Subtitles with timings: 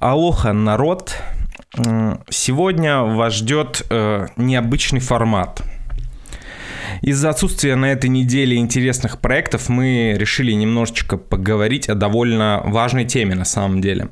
[0.00, 1.14] Алоха, народ!
[2.30, 5.60] Сегодня вас ждет э, необычный формат.
[7.02, 13.34] Из-за отсутствия на этой неделе интересных проектов мы решили немножечко поговорить о довольно важной теме
[13.34, 14.08] на самом деле.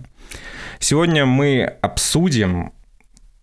[0.79, 2.73] Сегодня мы обсудим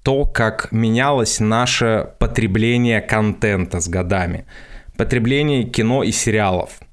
[0.04, 4.46] то, как менялось наше потребление контента с годами.
[4.98, 6.80] Потребление кино и сериалов–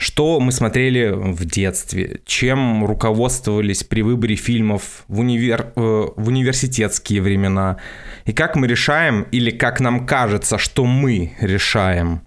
[0.00, 5.74] что мы смотрели в детстве, чем руководствовались при выборе фильмов в, универ...
[5.76, 7.76] Э, в университетские времена,
[8.24, 12.22] и как мы решаем, или как нам кажется, что мы решаем,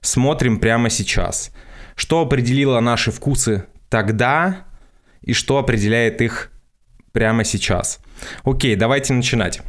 [0.00, 1.52] смотрим прямо сейчас.
[1.96, 4.64] Что определило наши вкусы тогда,
[5.20, 6.50] и что определяет их
[7.12, 8.00] прямо сейчас.
[8.42, 9.60] Окей, давайте начинать.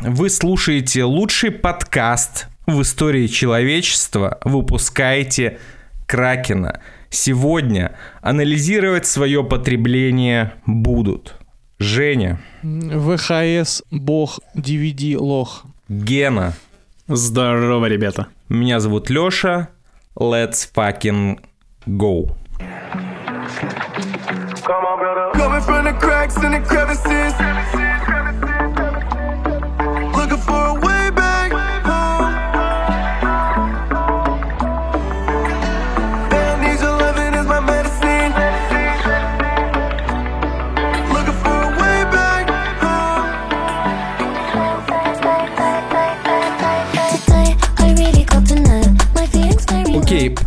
[0.00, 5.58] Вы слушаете лучший подкаст в истории человечества выпускаете
[6.06, 6.80] Кракена.
[7.10, 11.36] Сегодня анализировать свое потребление будут
[11.78, 12.40] Женя.
[12.62, 15.64] ВХС, бог, DVD, лох.
[15.88, 16.54] Гена.
[17.06, 18.26] Здорово, ребята.
[18.48, 19.68] Меня зовут Лёша.
[20.18, 21.38] Let's fucking
[21.86, 22.34] go.
[24.64, 25.30] Come on, brother.
[25.34, 27.55] Coming from the cracks and the crevices.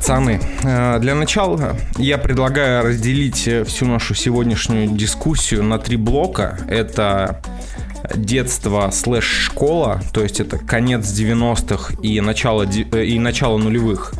[0.09, 6.57] Пацаны, э, для начала я предлагаю разделить э, всю нашу сегодняшнюю дискуссию на три блока.
[6.67, 7.43] Это
[8.15, 14.13] детство слэш школа, то есть это конец 90-х и начало, э, и начало нулевых.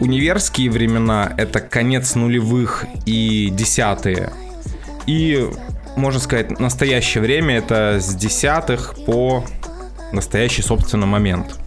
[0.00, 4.32] Универские времена— это конец нулевых и десятые.
[5.06, 5.48] И,
[5.96, 9.42] можно сказать, настоящее время— это с десятых по
[10.12, 11.58] настоящий, собственно, момент.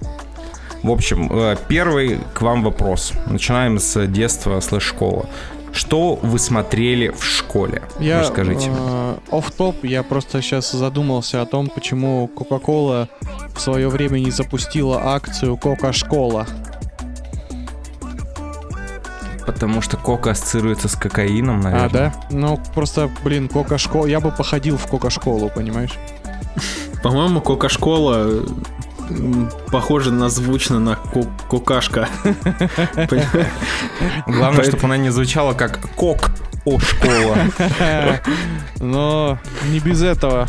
[0.83, 3.13] В общем, э, первый к вам вопрос.
[3.27, 5.27] Начинаем с детства слэш-школа.
[5.73, 7.83] Что вы смотрели в школе?
[7.99, 8.69] Я, Расскажите.
[8.71, 13.07] Э, оф-топ, я просто сейчас задумался о том, почему Coca-Cola
[13.55, 16.47] в свое время не запустила акцию Кока-школа.
[19.45, 21.85] Потому что кока ассоциируется с кокаином, наверное.
[21.85, 22.13] А, да?
[22.31, 24.05] Ну, просто, блин, кока-школа...
[24.05, 25.97] Я бы походил в кока-школу, понимаешь?
[27.03, 28.43] По-моему, кока-школа
[29.72, 30.95] похоже на звучно на
[31.47, 32.09] кукашка.
[34.27, 36.31] Главное, чтобы она не звучала как кок
[36.66, 37.38] о школа.
[38.79, 39.39] Но
[39.72, 40.47] не без этого.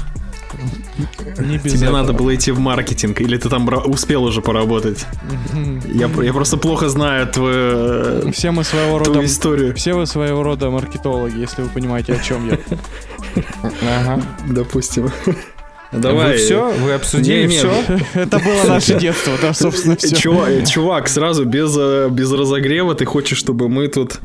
[1.38, 1.98] Не без Тебе этого.
[1.98, 5.06] надо было идти в маркетинг, или ты там успел уже поработать?
[5.86, 9.74] Я, я просто плохо знаю твою, все мы своего рода, историю.
[9.74, 12.58] Все вы своего рода маркетологи, если вы понимаете, о чем я.
[13.82, 14.20] Ага.
[14.46, 15.10] Допустим.
[15.92, 16.32] Давай.
[16.32, 16.72] Вы все?
[16.72, 17.72] Вы обсудили не, все?
[18.14, 20.16] Это было наше детство, да, собственно, все.
[20.16, 24.20] Чувак, э, чувак, сразу без, э, без разогрева ты хочешь, чтобы мы тут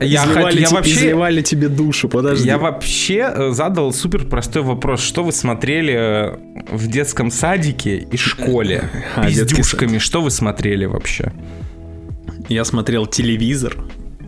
[0.00, 2.46] я, изливали, я вообще, изливали тебе душу, подожди.
[2.46, 5.00] Я вообще э, задал супер простой вопрос.
[5.00, 6.38] Что вы смотрели
[6.70, 8.88] в детском садике и школе?
[9.16, 11.32] А, Пиздюшками, что вы смотрели вообще?
[12.48, 13.76] Я смотрел телевизор,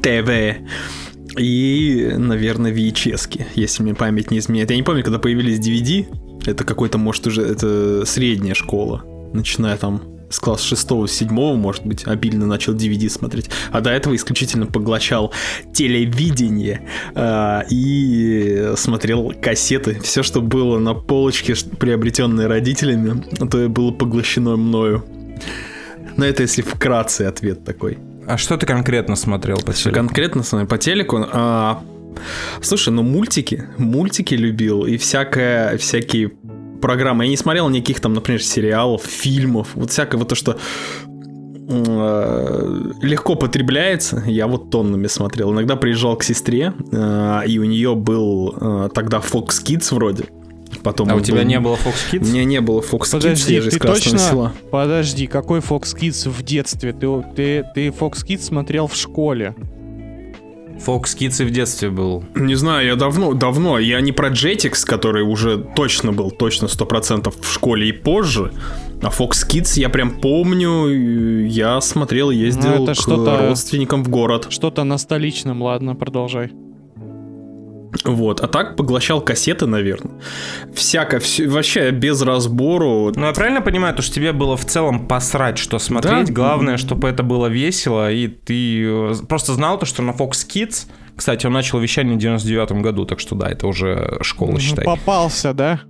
[0.02, 0.58] ТВ,
[1.40, 4.70] и, наверное, VHS, если мне память не изменяет.
[4.70, 6.06] Я не помню, когда появились DVD.
[6.46, 9.04] Это какой-то, может, уже это средняя школа.
[9.32, 14.66] Начиная там с класса 6-7, может быть, обильно начал DVD смотреть, а до этого исключительно
[14.66, 15.32] поглощал
[15.74, 19.98] телевидение э, и смотрел кассеты.
[20.00, 25.04] Все, что было на полочке, приобретенное родителями, то было поглощено мною.
[26.16, 27.98] Но это если вкратце ответ такой.
[28.30, 29.96] А что ты конкретно смотрел по телеку?
[29.96, 31.26] Конкретно по телеку?
[31.32, 31.82] А,
[32.62, 36.30] слушай, ну мультики, мультики любил и всякое, всякие
[36.80, 37.24] программы.
[37.24, 40.56] Я не смотрел никаких там, например, сериалов, фильмов, вот всякое вот то, что
[41.68, 44.22] э, легко потребляется.
[44.24, 45.52] Я вот тоннами смотрел.
[45.52, 50.26] Иногда приезжал к сестре, э, и у нее был э, тогда Fox Kids вроде.
[50.82, 51.44] Потом а у тебя был...
[51.44, 52.24] не было Fox Kids?
[52.24, 54.18] У меня не было Fox Подожди, Kids, ты точно...
[54.18, 54.52] Села.
[54.70, 56.92] Подожди, какой Fox Kids в детстве?
[56.92, 59.54] Ты, ты, ты Fox Kids смотрел в школе.
[60.84, 62.24] Fox Kids и в детстве был.
[62.34, 63.78] Не знаю, я давно, давно.
[63.78, 68.52] Я не про Jetix, который уже точно был, точно 100% в школе и позже.
[69.02, 74.46] А Fox Kids я прям помню, я смотрел, ездил ну, это к родственникам в город.
[74.48, 76.50] Что-то на столичном, ладно, продолжай.
[78.04, 80.20] Вот, а так поглощал кассеты, наверное.
[80.74, 83.12] Всяко, все, вообще без разбору.
[83.14, 86.32] Ну, я правильно понимаю, то, что тебе было в целом посрать, что смотреть, Да.
[86.32, 90.86] главное, чтобы это было весело, и ты э, просто знал то, что на Fox Kids,
[91.14, 94.84] кстати, он начал вещание в 99 году, так что да, это уже школа, Ну, считай.
[94.84, 95.80] Попался, да?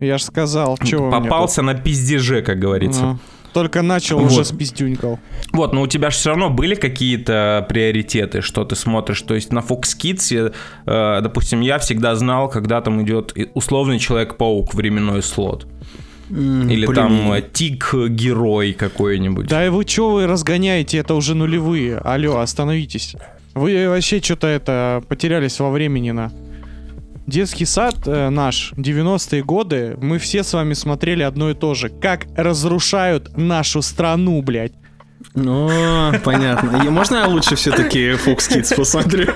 [0.00, 3.18] Я же сказал, чего Попался на пиздеже, как говорится.
[3.52, 4.32] Только начал Вот.
[4.32, 5.18] уже спиздюнькал.
[5.52, 9.20] Вот, но у тебя же все равно были какие-то приоритеты, что ты смотришь.
[9.22, 10.54] То есть на Fox Kids,
[10.86, 15.66] э, допустим, я всегда знал, когда там идет условный Человек-паук временной слот.
[16.30, 16.94] Или Блин.
[16.94, 19.48] там э, Тик-герой какой-нибудь.
[19.48, 21.98] Да и вы чё вы разгоняете, это уже нулевые.
[21.98, 23.16] Алло, остановитесь.
[23.54, 26.32] Вы вообще что-то это потерялись во времени на.
[27.32, 31.88] Детский сад э, наш, 90-е годы, мы все с вами смотрели одно и то же.
[31.88, 34.74] Как разрушают нашу страну, блядь.
[35.32, 36.82] Ну, понятно.
[36.84, 39.28] И можно я лучше все-таки Fox Kids посмотрю?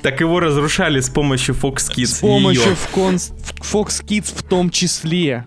[0.00, 2.06] Так его разрушали с помощью Fox Kids.
[2.06, 5.44] С помощью конс- Fox Kids в том числе.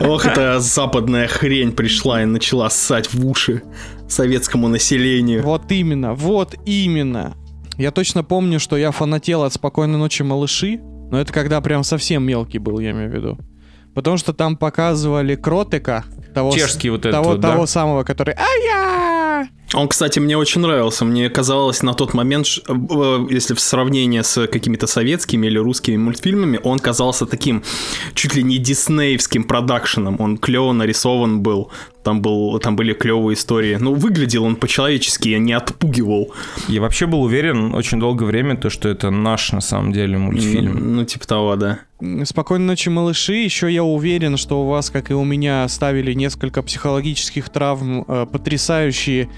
[0.00, 3.62] Ох, эта западная хрень пришла и начала ссать в уши
[4.08, 5.44] советскому населению.
[5.44, 7.36] Вот именно, вот именно.
[7.80, 10.80] Я точно помню, что я фанател от «Спокойной ночи, малыши»,
[11.10, 13.38] но это когда прям совсем мелкий был, я имею в виду.
[13.94, 16.04] Потому что там показывали Кротика,
[16.34, 17.52] того, Чешский вот этот того, вот, да?
[17.52, 18.34] того самого, который
[19.72, 21.04] Он, кстати, мне очень нравился.
[21.04, 25.96] Мне казалось на тот момент, ш- э, если в сравнении с какими-то советскими или русскими
[25.96, 27.62] мультфильмами, он казался таким
[28.14, 30.16] чуть ли не диснеевским продакшеном.
[30.20, 31.70] Он клево нарисован был.
[32.02, 33.76] Там, был, там были клевые истории.
[33.78, 36.32] Ну, выглядел он по-человечески, не отпугивал.
[36.66, 40.96] Я вообще был уверен очень долгое время, то, что это наш на самом деле мультфильм.
[40.96, 41.80] Ну, типа того, да.
[42.24, 43.34] «Спокойной ночи, малыши».
[43.34, 48.26] Еще я уверен, что у вас, как и у меня, ставили несколько психологических травм, э,
[48.32, 49.28] потрясающие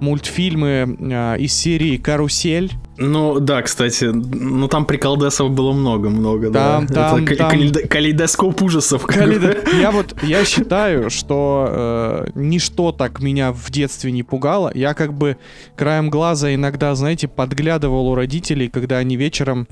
[0.00, 2.72] мультфильмы э, из серии «Карусель».
[2.96, 6.76] Ну, да, кстати, ну там приколдесов было много-много, да.
[6.78, 9.04] Там- там- Это там- калейдо- калейдоскоп ужасов.
[9.06, 14.70] Калейдо- Я вот, я считаю, что э, ничто так меня в детстве не пугало.
[14.74, 15.36] Я как бы
[15.76, 19.66] краем глаза иногда, знаете, подглядывал у родителей, когда они вечером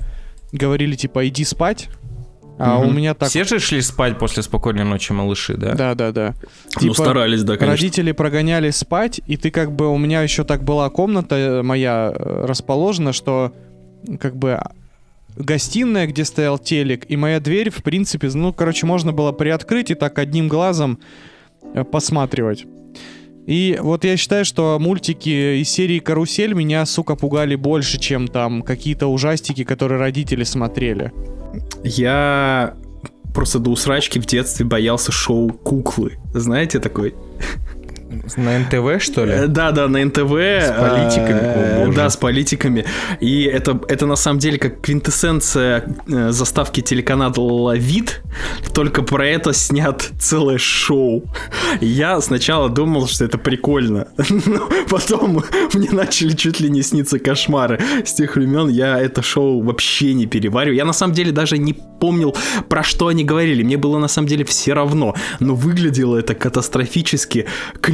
[0.50, 1.88] говорили, типа, иди спать.
[2.62, 3.28] А у меня так...
[3.28, 5.74] Все же шли спать после спокойной ночи, малыши, да?
[5.74, 6.34] Да, да, да.
[6.80, 7.72] Ну, старались, да, конечно.
[7.72, 9.88] Родители прогоняли спать, и ты как бы...
[9.88, 13.52] У меня еще так была комната э, моя э, расположена, что
[14.20, 14.60] как бы
[15.36, 19.94] гостиная, где стоял телек, и моя дверь, в принципе, ну, короче, можно было приоткрыть и
[19.94, 20.98] так одним глазом
[21.74, 22.66] э, посматривать.
[23.46, 28.62] И вот я считаю, что мультики из серии «Карусель» меня, сука, пугали больше, чем там
[28.62, 31.12] какие-то ужастики, которые родители смотрели.
[31.82, 32.76] Я
[33.34, 36.18] просто до усрачки в детстве боялся шоу «Куклы».
[36.34, 37.14] Знаете такой?
[38.36, 39.32] На НТВ, что ли?
[39.32, 40.18] Э, Да, да, на НТВ.
[40.18, 41.82] С политиками?
[41.82, 41.96] О, боже.
[41.96, 42.84] Да, с политиками.
[43.20, 48.22] И это, это на самом деле как квинтэссенция э, заставки телеканала «Вид»,
[48.74, 51.24] только про это снят целое шоу.
[51.80, 54.08] Я сначала думал, что это прикольно,
[54.46, 55.44] но потом
[55.74, 57.80] мне начали чуть ли не сниться кошмары.
[58.04, 60.76] С тех времен я это шоу вообще не перевариваю.
[60.76, 62.34] Я на самом деле даже не помнил,
[62.68, 63.62] про что они говорили.
[63.62, 65.14] Мне было на самом деле все равно.
[65.40, 67.46] Но выглядело это катастрофически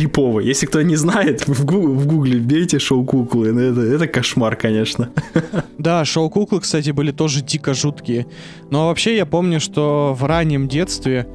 [0.09, 0.41] крипово.
[0.41, 3.53] Если кто не знает, в, гу- в гугле вбейте шоу куклы.
[3.53, 5.11] Ну, Это, это кошмар, конечно.
[5.79, 8.27] Да, шоу-куклы, кстати, были тоже дико жуткие.
[8.71, 11.27] Но вообще я помню, что в раннем детстве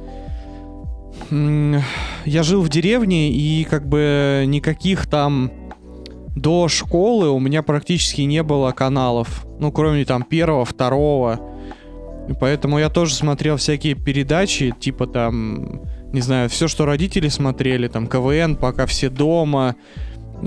[1.30, 5.50] я жил в деревне, и как бы никаких там
[6.36, 9.46] до школы у меня практически не было каналов.
[9.58, 11.40] Ну, кроме там первого, второго.
[12.40, 15.80] Поэтому я тоже смотрел всякие передачи, типа там,
[16.14, 19.74] не знаю, все, что родители смотрели, там КВН, пока все дома,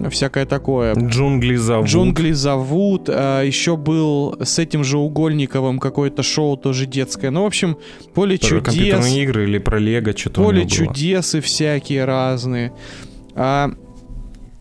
[0.10, 0.96] всякое такое.
[0.96, 1.88] Джунгли зовут.
[1.88, 3.10] Джунгли зовут.
[3.10, 7.32] а, еще был с этим же Угольниковым какое-то шоу тоже детское.
[7.32, 7.78] Ну, в общем,
[8.14, 8.66] поле Тоже чудес.
[8.66, 10.70] компьютерные игры или про Лего, что-то Поле было.
[10.70, 12.72] чудесы всякие разные.
[13.36, 13.70] А,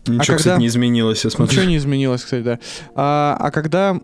[0.07, 1.53] Ничего, когда- кстати, не изменилось, я смотрю.
[1.57, 2.59] Ничего не изменилось, кстати, да.
[2.95, 3.99] А, а когда,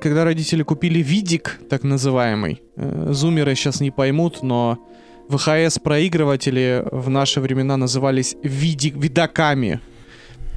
[0.00, 4.78] когда родители купили видик, так называемый, э, зумеры сейчас не поймут, но
[5.30, 9.80] ВХС-проигрыватели в наши времена назывались видик, видаками.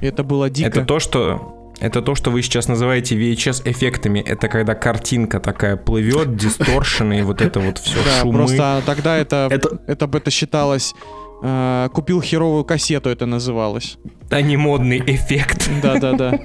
[0.00, 0.68] Это было дико.
[0.68, 1.50] Это то, что...
[1.80, 4.20] Это то, что вы сейчас называете VHS-эффектами.
[4.20, 8.32] Это когда картинка такая плывет, дисторшены, и вот это вот все Да, шумы.
[8.38, 10.06] просто тогда это, Это- это...
[10.06, 10.94] бы это считалось
[11.42, 13.98] э, купил херовую кассету, это называлось.
[14.30, 15.70] А не модный эффект.
[15.82, 16.40] Да-да-да.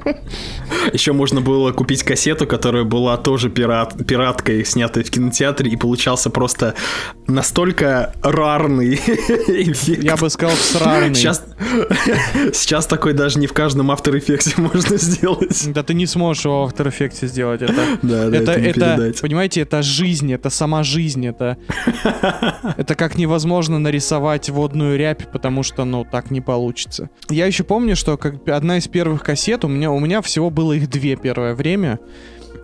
[0.93, 6.29] Еще можно было купить кассету, которая была тоже пират, пираткой, снятой в кинотеатре, и получался
[6.29, 6.75] просто
[7.25, 10.03] настолько рарный эффект.
[10.03, 11.15] Я бы сказал, сраный.
[11.15, 11.43] Сейчас,
[12.53, 15.71] сейчас такой даже не в каждом After Effects можно сделать.
[15.73, 17.61] Да ты не сможешь его в After Effects сделать.
[17.61, 19.21] Это, Да, да, это, это не это, передать.
[19.21, 21.57] понимаете, это жизнь, это сама жизнь, это,
[22.77, 27.09] это как невозможно нарисовать водную рябь, потому что, ну, так не получится.
[27.29, 30.73] Я еще помню, что как одна из первых кассет, у меня, у меня всего было
[30.73, 31.99] их две первое время.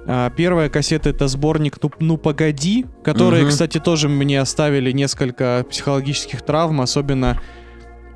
[0.08, 3.52] А, Первая кассета это сборник «Ну, ну погоди», которые, Мгм.
[3.52, 7.42] кстати, тоже мне оставили несколько психологических травм, особенно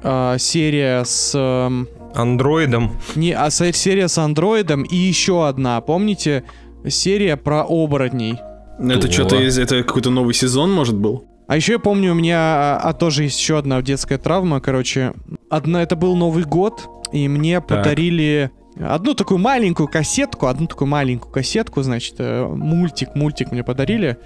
[0.03, 2.99] а, серия с эм, Андроидом.
[3.15, 6.43] не, а се- серия с андроидом и еще одна, помните,
[6.87, 8.35] серия про оборотней.
[8.79, 9.57] Это что-то из...
[9.59, 11.25] Это какой-то новый сезон, может, был?
[11.49, 15.13] А еще я помню, у меня а, а, тоже есть еще одна детская травма, короче.
[15.49, 21.33] Одна, это был Новый год, и мне подарили одну такую маленькую кассетку, одну такую маленькую
[21.33, 24.19] кассетку, значит, э, мультик, мультик мне подарили.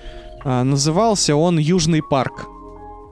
[0.44, 2.48] А, назывался он «Южный парк».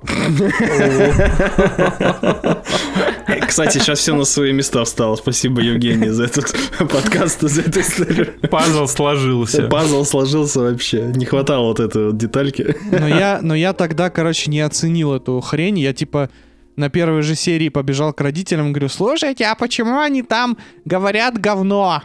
[3.47, 5.15] Кстати, сейчас все на свои места встало.
[5.15, 8.33] Спасибо, Евгений, за этот подкаст, за эту историю.
[8.49, 9.67] Пазл сложился.
[9.67, 11.11] Пазл сложился вообще.
[11.15, 12.75] Не хватало вот этой вот детальки.
[12.91, 15.79] Но я, но я тогда, короче, не оценил эту хрень.
[15.79, 16.29] Я типа
[16.75, 21.39] на первой же серии побежал к родителям и говорю, слушайте, а почему они там говорят
[21.39, 22.03] говно?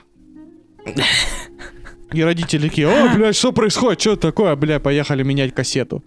[2.13, 6.05] И родители такие, о, блядь, что происходит, что такое, бля, поехали менять кассету.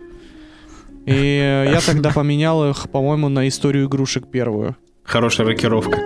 [1.06, 4.78] И я тогда поменял их, по-моему, на историю игрушек первую.
[5.10, 5.98] Хорошая рокировка.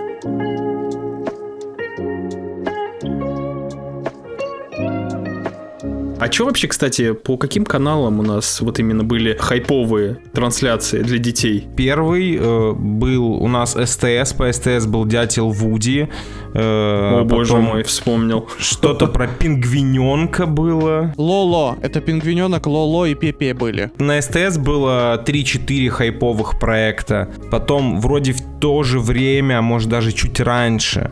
[6.24, 11.18] А что вообще, кстати, по каким каналам у нас вот именно были хайповые трансляции для
[11.18, 11.68] детей?
[11.76, 16.08] Первый э, был у нас СТС, по СТС был дятел Вуди.
[16.54, 18.48] э, О, боже мой, вспомнил.
[18.58, 21.12] Что-то про пингвиненка было.
[21.18, 23.90] Лоло, это пингвиненок Лоло и Пепе были.
[23.98, 27.28] На СТС было 3-4 хайповых проекта.
[27.50, 31.10] Потом вроде в то же время, а может даже чуть раньше,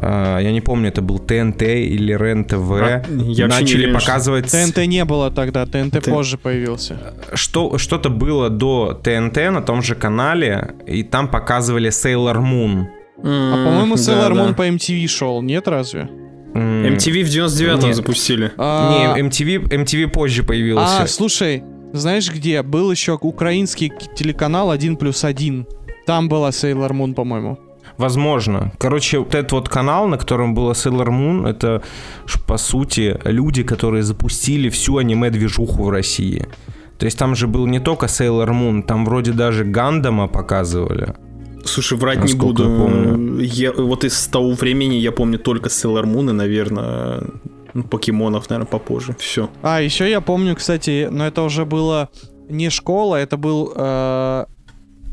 [0.00, 3.02] я не помню, это был ТНТ или РЕН-ТВ, А,
[3.48, 4.50] начали показывать...
[4.50, 7.14] ТНТ не было тогда, ТНТ Т- позже появился.
[7.34, 12.84] Что, что-то было до ТНТ на том же канале, и там показывали Sailor Moon.
[13.24, 16.08] А по-моему, Sailor Moon по MTV шел, нет разве?
[16.54, 17.96] М, MTV в 99-м Нет.
[17.96, 18.52] запустили.
[18.58, 21.02] А, Не, MTV, MTV позже появился.
[21.02, 22.62] А, слушай, знаешь где?
[22.62, 25.66] Был еще украинский телеканал 1 плюс 1.
[26.06, 27.58] Там была Sailor Moon, по-моему.
[27.98, 28.72] Возможно.
[28.78, 31.82] Короче, вот этот вот канал, на котором было Sailor Moon, это,
[32.26, 36.46] ж, по сути, люди, которые запустили всю аниме-движуху в России.
[36.98, 41.14] То есть там же был не только Sailor Moon, там вроде даже Гандама показывали.
[41.64, 42.62] Слушай, врать не буду.
[42.68, 43.40] я помню.
[43.40, 47.22] Я- вот из того времени я помню только Sailor Moon и, наверное,
[47.74, 49.14] ну, покемонов, наверное, попозже.
[49.18, 49.48] Все.
[49.62, 52.08] А, еще я помню, кстати, но это уже было
[52.48, 53.72] не школа, это был...
[53.74, 54.44] э,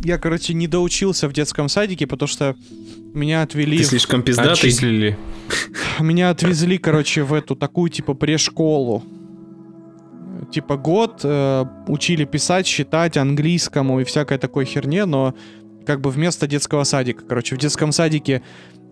[0.03, 2.55] я, короче, не доучился в детском садике, потому что
[3.13, 3.77] меня отвели...
[3.77, 4.53] Ты слишком пиздатый.
[4.53, 5.17] Отчислили.
[5.99, 9.03] Меня отвезли, короче, в эту такую, типа, прешколу.
[10.51, 15.35] Типа год э, учили писать, считать английскому и всякой такой херне, но
[15.85, 17.23] как бы вместо детского садика.
[17.27, 18.41] Короче, в детском садике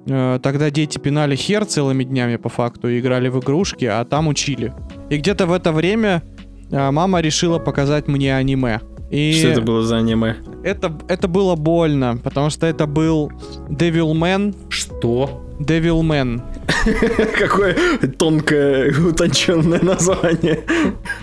[0.08, 4.28] э, тогда дети пинали хер целыми днями по факту, и играли в игрушки, а там
[4.28, 4.74] учили.
[5.10, 6.22] И где-то в это время
[6.70, 8.82] э, мама решила показать мне аниме.
[9.10, 10.36] И Что это было за аниме?
[10.64, 13.32] это, это было больно, потому что это был
[13.70, 14.54] Devilman.
[14.70, 15.44] Что?
[15.60, 16.42] Devilman.
[17.40, 17.76] Какое
[18.20, 20.60] тонкое, утонченное название.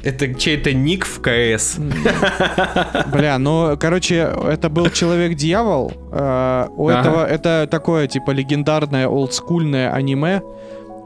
[0.02, 1.76] Это чей-то ник в КС.
[3.12, 5.92] Бля, ну, короче, это был Человек-дьявол.
[6.12, 10.42] Э, у этого это такое, типа, легендарное олдскульное аниме,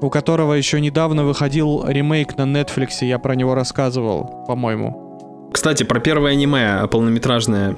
[0.01, 5.08] у которого еще недавно выходил ремейк на Netflix, я про него рассказывал, по-моему.
[5.53, 7.77] Кстати, про первое аниме полнометражное.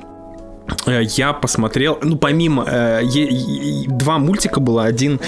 [0.86, 5.20] Э, Я посмотрел, ну помимо э, е- е- два мультика было, один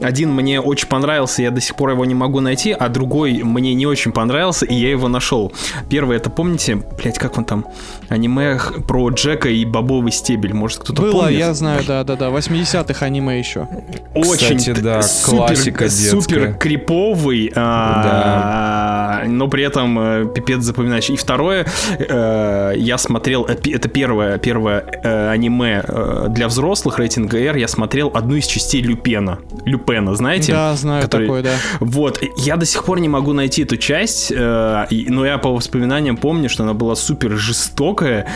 [0.00, 3.74] один мне очень понравился, я до сих пор его не могу найти, а другой мне
[3.74, 5.52] не очень понравился, и я его нашел.
[5.90, 7.66] Первый это помните, блять, как он там
[8.08, 11.38] аниме про Джека и бобовый стебель, может кто-то Было, помнит?
[11.38, 13.68] я знаю, да-да-да, 80-х аниме еще.
[14.14, 16.20] Очень Кстати, да, супер, классика детская.
[16.20, 21.14] супер криповый, а, но при этом э, пипец запоминающий.
[21.14, 21.66] И второе,
[21.98, 27.68] э, я смотрел, э, это первое, первое э, аниме э, для взрослых рейтинга R, я
[27.68, 29.38] смотрел одну из частей Люпена.
[29.64, 30.52] Люпена, знаете?
[30.52, 31.54] Да, знаю который- такой, да.
[31.80, 36.16] Вот, я до сих пор не могу найти эту часть, э, но я по воспоминаниям
[36.16, 38.26] помню, что она была супер жестокая,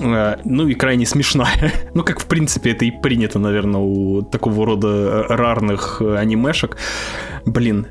[0.00, 1.72] Э, ну и крайне смешная.
[1.94, 6.76] ну, как в принципе это и принято, наверное, у такого рода э, рарных э, анимешек.
[7.44, 7.86] Блин,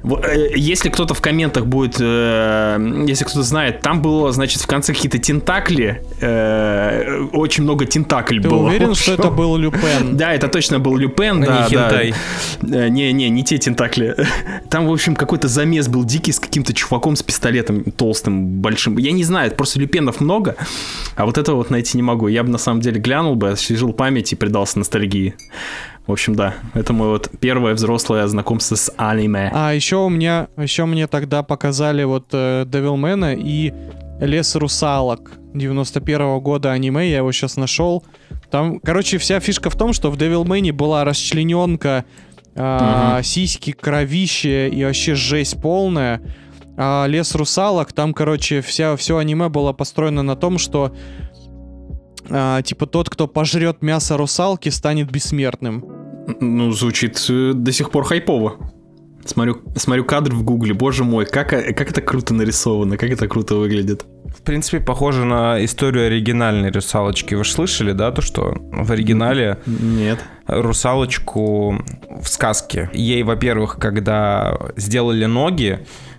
[0.55, 6.01] если кто-то в комментах будет, если кто-то знает, там было, значит, в конце какие-то тентакли,
[7.33, 8.67] очень много тентаклей Ты было.
[8.67, 10.15] уверен, что это был Люпен?
[10.21, 12.89] Да, это точно был Люпен, да, да.
[12.89, 14.15] Не, не, не те тентакли.
[14.69, 18.97] Там, в общем, какой-то замес был дикий с каким-то чуваком с пистолетом толстым, большим.
[18.97, 20.55] Я не знаю, просто Люпенов много,
[21.15, 22.27] а вот это вот найти не могу.
[22.27, 25.35] Я бы на самом деле глянул бы, освежил память и предался ностальгии.
[26.11, 29.49] В общем, да, это мой вот первое взрослое знакомство с аниме.
[29.53, 33.73] А еще у меня, еще мне тогда показали вот э, Девилмена и
[34.19, 38.03] Лес русалок 91 -го года аниме, я его сейчас нашел.
[38.49, 42.03] Там, короче, вся фишка в том, что в Девилмене была расчлененка,
[42.55, 43.23] э, угу.
[43.23, 46.21] сиськи, кровище и вообще жесть полная.
[46.75, 50.93] А Лес русалок, там, короче, вся, все аниме было построено на том, что
[52.29, 56.00] а, типа тот, кто пожрет мясо русалки, станет бессмертным.
[56.39, 58.57] Ну, звучит э, до сих пор хайпово.
[59.25, 63.55] Смотрю, смотрю кадр в гугле, боже мой, как, как это круто нарисовано, как это круто
[63.55, 64.05] выглядит.
[64.25, 67.35] В принципе, похоже на историю оригинальной русалочки.
[67.35, 69.59] Вы же слышали, да, то, что в оригинале...
[69.67, 70.19] Нет.
[70.47, 71.77] Русалочку
[72.21, 72.89] в сказке.
[72.93, 76.10] Ей, во-первых, когда сделали ноги, Э,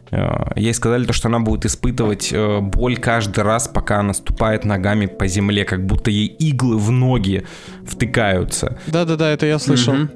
[0.57, 5.07] ей сказали то, что она будет испытывать э, боль каждый раз, пока она ступает ногами
[5.07, 7.47] по земле, как будто ей иглы в ноги
[7.87, 8.79] втыкаются.
[8.87, 9.95] Да-да-да, это я слышал.
[9.95, 10.09] Угу.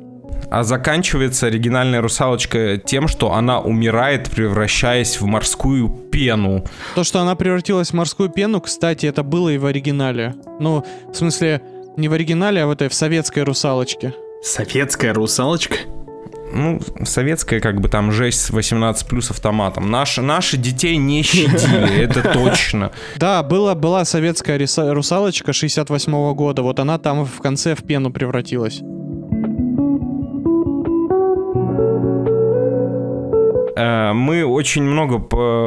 [0.50, 6.65] А заканчивается оригинальная русалочка тем, что она умирает, превращаясь в морскую пену.
[6.95, 10.35] То, что она превратилась в морскую пену, кстати, это было и в оригинале.
[10.61, 11.62] Ну, в смысле,
[11.97, 14.15] не в оригинале, а в этой в советской русалочке.
[14.43, 15.76] Советская русалочка?
[16.53, 19.91] Ну, советская, как бы там жесть с 18 плюс автоматом.
[19.91, 22.93] Наши, наши детей не щадили, это точно.
[23.17, 28.11] Да, была, была советская русалочка 68 -го года, вот она там в конце в пену
[28.11, 28.83] превратилась.
[33.76, 35.18] Мы очень много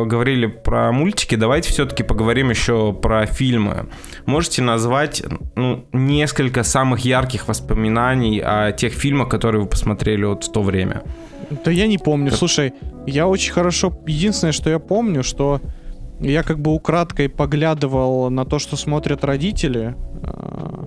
[0.05, 3.87] говорили про мультики, давайте все-таки поговорим еще про фильмы.
[4.25, 5.23] Можете назвать
[5.55, 11.03] ну, несколько самых ярких воспоминаний о тех фильмах, которые вы посмотрели вот в то время?
[11.63, 12.31] Да я не помню.
[12.31, 12.73] Слушай,
[13.07, 13.91] я очень хорошо...
[14.07, 15.61] Единственное, что я помню, что
[16.19, 19.95] я как бы украдкой поглядывал на то, что смотрят родители.
[20.21, 20.85] Э,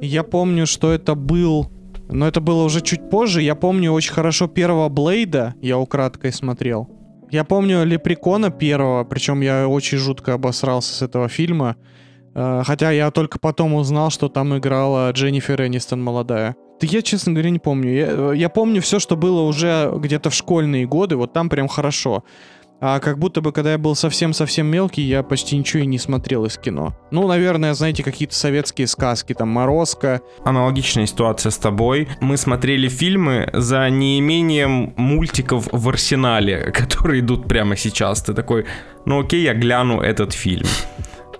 [0.00, 1.70] я помню, что это был
[2.12, 3.42] но это было уже чуть позже.
[3.42, 6.88] Я помню очень хорошо первого Блейда, я украдкой смотрел.
[7.30, 11.76] Я помню Лепрекона первого, причем я очень жутко обосрался с этого фильма.
[12.34, 16.56] Э, хотя я только потом узнал, что там играла Дженнифер Энистон молодая.
[16.80, 17.90] Да я, честно говоря, не помню.
[17.90, 22.24] Я, я помню все, что было уже где-то в школьные годы, вот там прям хорошо.
[22.84, 26.46] А как будто бы, когда я был совсем-совсем мелкий, я почти ничего и не смотрел
[26.46, 26.96] из кино.
[27.12, 30.20] Ну, наверное, знаете, какие-то советские сказки, там, «Морозко».
[30.44, 32.08] Аналогичная ситуация с тобой.
[32.20, 38.20] Мы смотрели фильмы за неимением мультиков в арсенале, которые идут прямо сейчас.
[38.20, 38.66] Ты такой,
[39.06, 40.66] ну окей, я гляну этот фильм.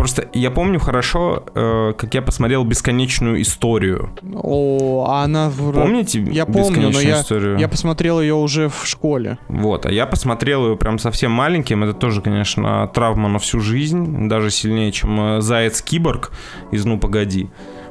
[0.02, 4.10] Просто я помню хорошо, э, как я посмотрел бесконечную историю.
[4.34, 6.20] О, а она помните?
[6.28, 7.56] Я помню, но я историю?
[7.56, 9.38] я посмотрел ее уже в школе.
[9.46, 11.84] Вот, а я посмотрел ее прям совсем маленьким.
[11.84, 16.32] Это тоже, конечно, травма на всю жизнь, даже сильнее, чем э, Заяц Киборг
[16.72, 17.48] из Ну погоди.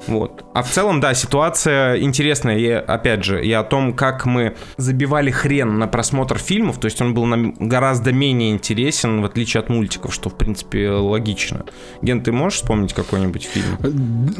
[0.07, 0.43] Вот.
[0.53, 2.57] А в целом, да, ситуация интересная.
[2.57, 7.01] И, опять же, и о том, как мы забивали хрен на просмотр фильмов, то есть
[7.01, 11.65] он был нам гораздо менее интересен, в отличие от мультиков, что, в принципе, логично.
[12.01, 13.77] Ген, ты можешь вспомнить какой-нибудь фильм?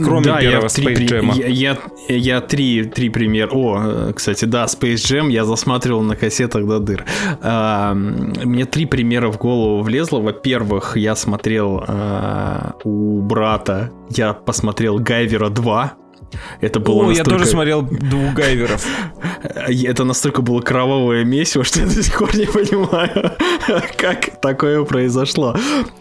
[0.03, 1.31] Кроме да, первого я Space три, Jam.
[1.35, 1.77] Я, я,
[2.15, 3.49] я три, три примера.
[3.51, 7.05] О, кстати, да, Space Jam я засматривал на кассетах до дыр.
[7.41, 10.19] А, мне три примера в голову влезло.
[10.19, 15.97] Во-первых, я смотрел а, у брата, я посмотрел Гайвера 2.
[16.61, 17.31] Это было О, настолько...
[17.31, 18.85] я тоже смотрел двух гайверов.
[19.67, 23.31] Это настолько было кровавое месиво, что я до сих пор не понимаю,
[23.97, 25.55] как такое произошло.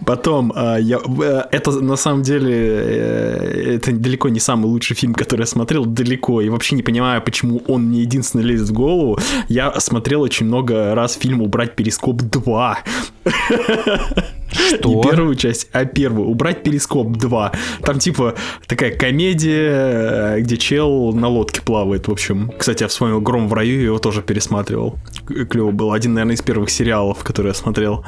[0.06, 0.98] Потом, а, я...
[0.98, 5.84] Э, это на самом деле, э, это далеко не самый лучший фильм, который я смотрел,
[5.84, 6.40] далеко.
[6.40, 9.18] И вообще не понимаю, почему он мне единственный лезет в голову.
[9.48, 12.76] Я смотрел очень много раз фильм «Убрать перископ 2».
[14.50, 14.88] Что?
[14.88, 16.28] Не первую часть, а первую.
[16.28, 17.52] Убрать перископ 2.
[17.82, 18.34] Там типа
[18.66, 22.50] такая комедия, где чел на лодке плавает, в общем.
[22.58, 24.98] Кстати, я вспомнил «Гром в раю», его тоже пересматривал.
[25.26, 25.92] Клево был.
[25.92, 28.04] Один, наверное, из первых сериалов, которые я смотрел.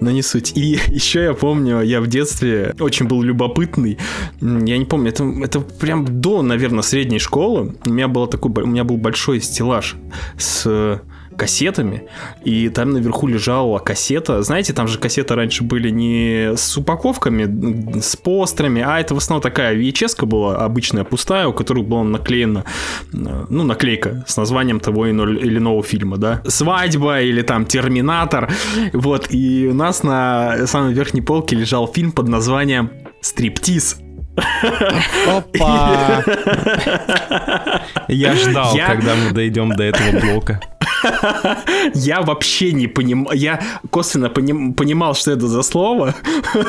[0.00, 0.56] Но не суть.
[0.56, 3.98] И еще я помню, я в детстве очень был любопытный.
[4.40, 7.74] Я не помню, это, это прям до, наверное, средней школы.
[7.84, 9.96] У меня, было такой, у меня был большой стеллаж
[10.36, 11.00] с
[11.38, 12.02] кассетами,
[12.44, 14.42] и там наверху лежала кассета.
[14.42, 19.40] Знаете, там же кассеты раньше были не с упаковками, с постерами, а это в основном
[19.40, 22.64] такая VHS была обычная, пустая, у которой была наклеена,
[23.12, 26.42] ну, наклейка с названием того или иного фильма, да.
[26.46, 28.50] Свадьба или там Терминатор.
[28.92, 33.96] Вот, и у нас на самой верхней полке лежал фильм под названием Стриптиз.
[35.26, 36.24] Опа!
[38.08, 38.86] Я ждал, я...
[38.86, 40.60] когда мы дойдем до этого блока.
[41.94, 46.14] Я вообще не понимал, я косвенно поним, понимал, что это за слово,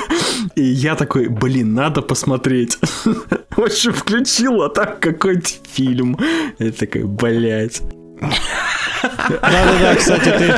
[0.55, 2.77] и я такой, блин, надо посмотреть.
[3.49, 6.17] В общем, включил, а там какой-то фильм.
[6.59, 7.81] Я такой, блядь.
[8.21, 10.53] Да-да-да, кстати, ты,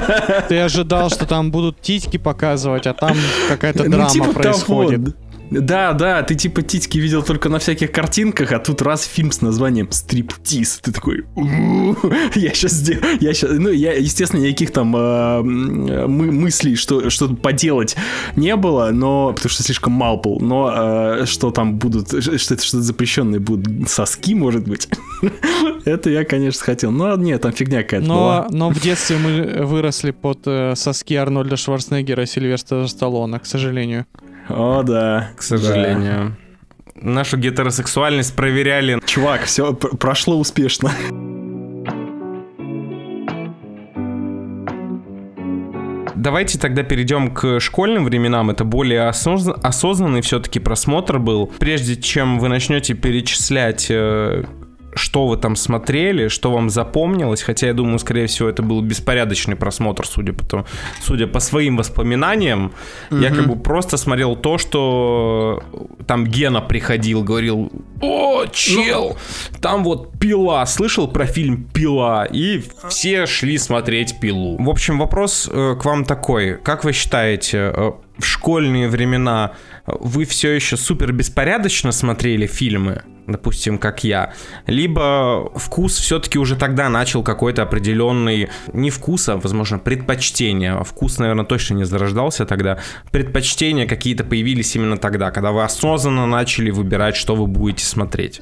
[0.49, 3.15] ты ожидал, что там будут титьки показывать, а там
[3.49, 5.03] какая-то ну, драма типа происходит.
[5.05, 5.15] Того.
[5.51, 9.41] Да, да, ты типа титьки видел только на всяких картинках, а тут раз фильм с
[9.41, 10.79] названием «Стриптиз».
[10.81, 11.25] Ты такой,
[12.35, 17.27] я сейчас сделаю, я сейчас, ну, я, естественно, никаких там э, мы, мыслей, что что
[17.35, 17.97] поделать
[18.37, 22.63] не было, но, потому что слишком мал был, но э, что там будут, что это
[22.63, 24.87] что-то запрещенное будут соски, может быть,
[25.85, 28.47] это я, конечно, хотел, но нет, там фигня какая-то но, была.
[28.51, 34.05] Но в детстве мы выросли под э, соски Арнольда Шварценеггера и Сильвестра Сталлоне, к сожалению.
[34.51, 35.31] О, да.
[35.35, 36.35] К сожалению.
[36.95, 37.01] Да.
[37.01, 38.99] Нашу гетеросексуальность проверяли.
[39.05, 40.91] Чувак, все прошло успешно.
[46.21, 48.51] Давайте тогда перейдем к школьным временам.
[48.51, 49.47] Это более осоз...
[49.63, 51.51] осознанный все-таки просмотр был.
[51.57, 54.43] Прежде чем вы начнете перечислять э,
[54.95, 59.55] что вы там смотрели, что вам запомнилось, хотя я думаю, скорее всего, это был беспорядочный
[59.55, 60.65] просмотр, судя по, тому,
[61.01, 62.73] судя по своим воспоминаниям.
[63.09, 63.21] Mm-hmm.
[63.21, 65.63] Я как бы просто смотрел то, что
[66.07, 69.17] там Гена приходил, говорил, о, чел,
[69.51, 69.57] ну...
[69.61, 74.61] там вот пила, слышал про фильм «Пила», и все шли смотреть «Пилу».
[74.61, 79.53] В общем, вопрос э, к вам такой, как вы считаете, э, в школьные времена
[79.85, 84.33] вы все еще супер беспорядочно смотрели фильмы, допустим, как я,
[84.67, 90.73] либо вкус все-таки уже тогда начал какой-то определенный, не вкус, а, возможно, предпочтение.
[90.73, 92.79] А вкус, наверное, точно не зарождался тогда.
[93.11, 98.41] Предпочтения какие-то появились именно тогда, когда вы осознанно начали выбирать, что вы будете смотреть.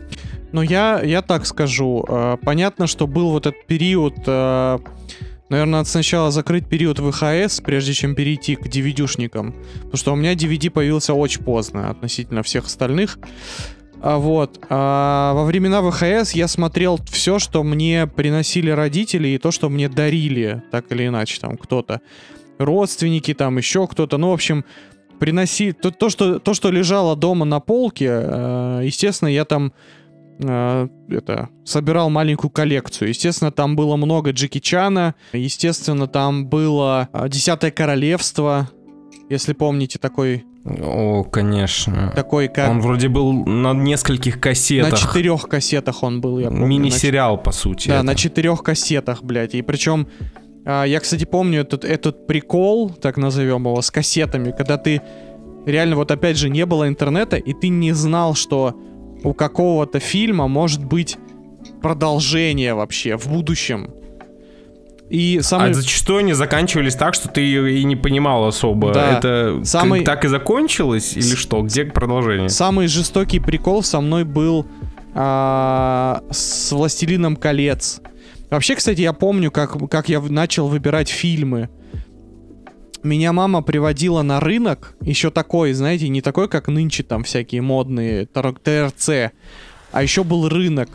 [0.52, 2.06] Ну, я, я так скажу.
[2.08, 4.80] Э, понятно, что был вот этот период э,
[5.50, 9.56] Наверное, надо сначала закрыть период ВХС, прежде чем перейти к DVD-шникам.
[9.76, 13.18] Потому что у меня DVD появился очень поздно относительно всех остальных.
[14.02, 14.60] А вот.
[14.70, 19.90] А во времена ВХС я смотрел все, что мне приносили родители, и то, что мне
[19.90, 22.02] дарили, так или иначе, там кто-то.
[22.58, 24.18] Родственники, там еще кто-то.
[24.18, 24.64] Ну, в общем,
[25.20, 29.74] приноси то, то, что, то, что лежало дома на полке, э, естественно, я там
[30.40, 33.10] э, это, собирал маленькую коллекцию.
[33.10, 35.16] Естественно, там было много Джеки Чана.
[35.34, 38.70] Естественно, там было э, Десятое Королевство.
[39.30, 42.12] Если помните, такой о, конечно.
[42.16, 42.70] Такой как...
[42.70, 44.92] Он вроде был на нескольких кассетах.
[44.92, 46.66] На четырех кассетах он был, я помню.
[46.66, 47.88] Мини-сериал, по сути.
[47.88, 48.04] Да, это.
[48.04, 49.56] на четырех кассетах, блядь.
[49.56, 50.08] И причем,
[50.66, 55.02] а, я, кстати, помню этот, этот прикол, так назовем его, с кассетами, когда ты
[55.66, 58.76] реально, вот опять же, не было интернета, и ты не знал, что
[59.24, 61.18] у какого-то фильма может быть
[61.82, 63.90] продолжение вообще в будущем.
[65.10, 65.72] И самый...
[65.72, 68.94] А зачастую они заканчивались так, что ты и не понимал особо.
[68.94, 69.18] Да.
[69.18, 70.04] Это самый...
[70.04, 71.62] так и закончилось или что?
[71.64, 72.50] Где продолжение?
[72.50, 74.68] Самый жестокий прикол со мной был
[75.16, 78.02] а, с «Властелином колец».
[78.52, 81.70] Вообще, кстати, я помню, как, как я начал выбирать фильмы.
[83.02, 88.26] Меня мама приводила на рынок, еще такой, знаете, не такой, как нынче там всякие модные
[88.26, 89.32] ТРЦ,
[89.92, 90.90] а еще был рынок.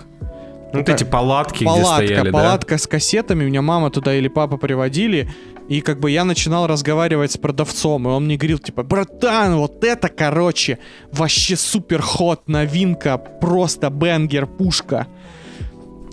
[0.75, 2.79] Ну, вот эти палатки, палатка, где стояли, Палатка да?
[2.79, 5.31] с кассетами, меня мама туда или папа приводили,
[5.69, 9.85] и как бы я начинал разговаривать с продавцом, и он мне говорил, типа, братан, вот
[9.85, 10.79] это, короче,
[11.13, 15.07] вообще супер ход, новинка, просто бенгер, пушка.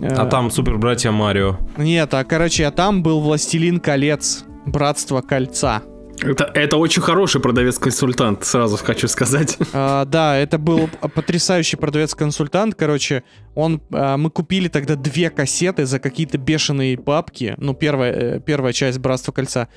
[0.00, 1.58] А там супер братья Марио.
[1.76, 4.44] Нет, а короче, а там был Властелин колец.
[4.66, 5.82] Братство кольца.
[6.20, 9.58] Это, это очень хороший продавец-консультант, сразу хочу сказать.
[9.72, 12.74] А, да, это был потрясающий продавец-консультант.
[12.74, 17.54] Короче, он, а, мы купили тогда две кассеты за какие-то бешеные бабки.
[17.56, 19.68] Ну, первая, э, первая часть Братства кольца.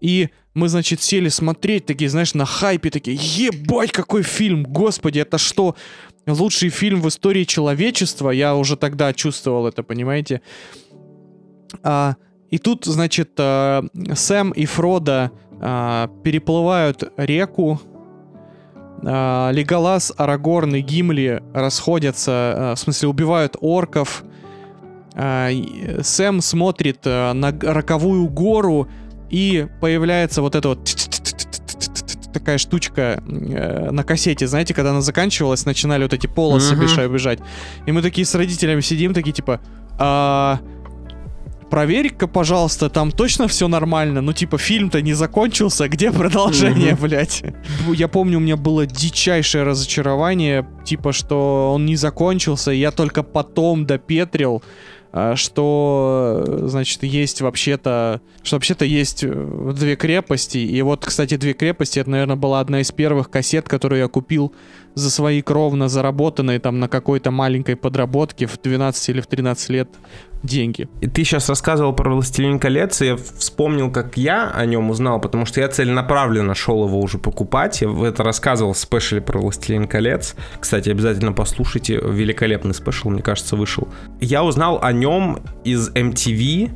[0.00, 5.38] И мы, значит, сели смотреть, такие, знаешь, на хайпе, такие, ебать, какой фильм, господи, это
[5.38, 5.76] что,
[6.26, 8.30] лучший фильм в истории человечества?
[8.30, 10.40] Я уже тогда чувствовал это, понимаете?
[11.82, 12.16] А,
[12.50, 13.82] и тут, значит, э,
[14.14, 17.80] Сэм и Фродо э, переплывают реку.
[19.02, 24.24] Э, Леголас, Арагорн и Гимли расходятся, в смысле, убивают орков.
[25.14, 25.50] А,
[26.02, 28.88] Сэм смотрит на роковую гору,
[29.30, 30.80] и появляется вот эта вот
[32.32, 37.12] такая штучка э, на кассете, знаете, когда она заканчивалась, начинали вот эти полосы Мгм.
[37.12, 37.38] бежать.
[37.86, 39.60] И мы такие с родителями сидим, такие типа,
[39.98, 40.60] а,
[41.70, 44.20] проверь-ка, пожалуйста, там точно все нормально.
[44.20, 47.42] Ну, типа, фильм-то не закончился, где продолжение, блядь?
[47.94, 53.86] Я помню, у меня было дичайшее разочарование, типа, что он не закончился, я только потом
[53.86, 54.62] допетрил,
[55.12, 60.58] а, что, значит, есть вообще-то, что вообще-то есть э, две крепости.
[60.58, 64.54] И вот, кстати, две крепости, это, наверное, была одна из первых кассет, которую я купил
[64.94, 69.88] за свои кровно заработанные там на какой-то маленькой подработке в 12 или в 13 лет
[70.42, 70.88] деньги.
[71.00, 75.20] И ты сейчас рассказывал про «Властелин колец», и я вспомнил, как я о нем узнал,
[75.20, 77.82] потому что я целенаправленно шел его уже покупать.
[77.82, 80.34] Я это рассказывал в спешле про «Властелин колец».
[80.58, 83.88] Кстати, обязательно послушайте, великолепный спешл, мне кажется, вышел.
[84.20, 86.70] Я узнал о нем из MTV,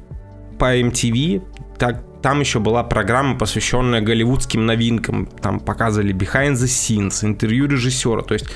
[0.58, 1.42] по MTV,
[1.78, 5.26] так, там еще была программа, посвященная голливудским новинкам.
[5.26, 8.22] Там показывали behind the scenes, интервью режиссера.
[8.22, 8.46] То есть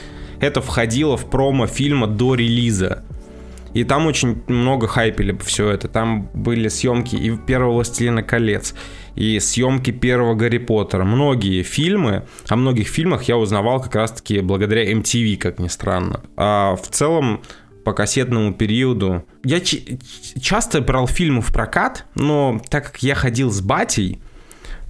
[0.40, 3.04] это входило в промо фильма до релиза.
[3.74, 5.86] И там очень много хайпили все это.
[5.86, 8.74] Там были съемки и первого «Властелина колец»,
[9.14, 11.04] и съемки первого «Гарри Поттера».
[11.04, 16.22] Многие фильмы, о многих фильмах я узнавал как раз-таки благодаря MTV, как ни странно.
[16.38, 17.42] А в целом,
[17.88, 19.24] по кассетному периоду.
[19.44, 24.20] Я часто брал фильмы в прокат, но так как я ходил с батей,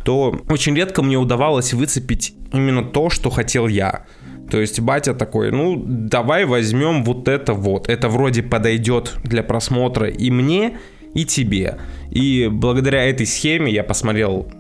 [0.03, 4.05] то очень редко мне удавалось выцепить именно то, что хотел я.
[4.51, 7.89] То есть батя такой, ну давай возьмем вот это вот.
[7.89, 10.79] Это вроде подойдет для просмотра и мне,
[11.15, 11.79] и тебе.
[12.11, 14.51] И благодаря этой схеме я посмотрел,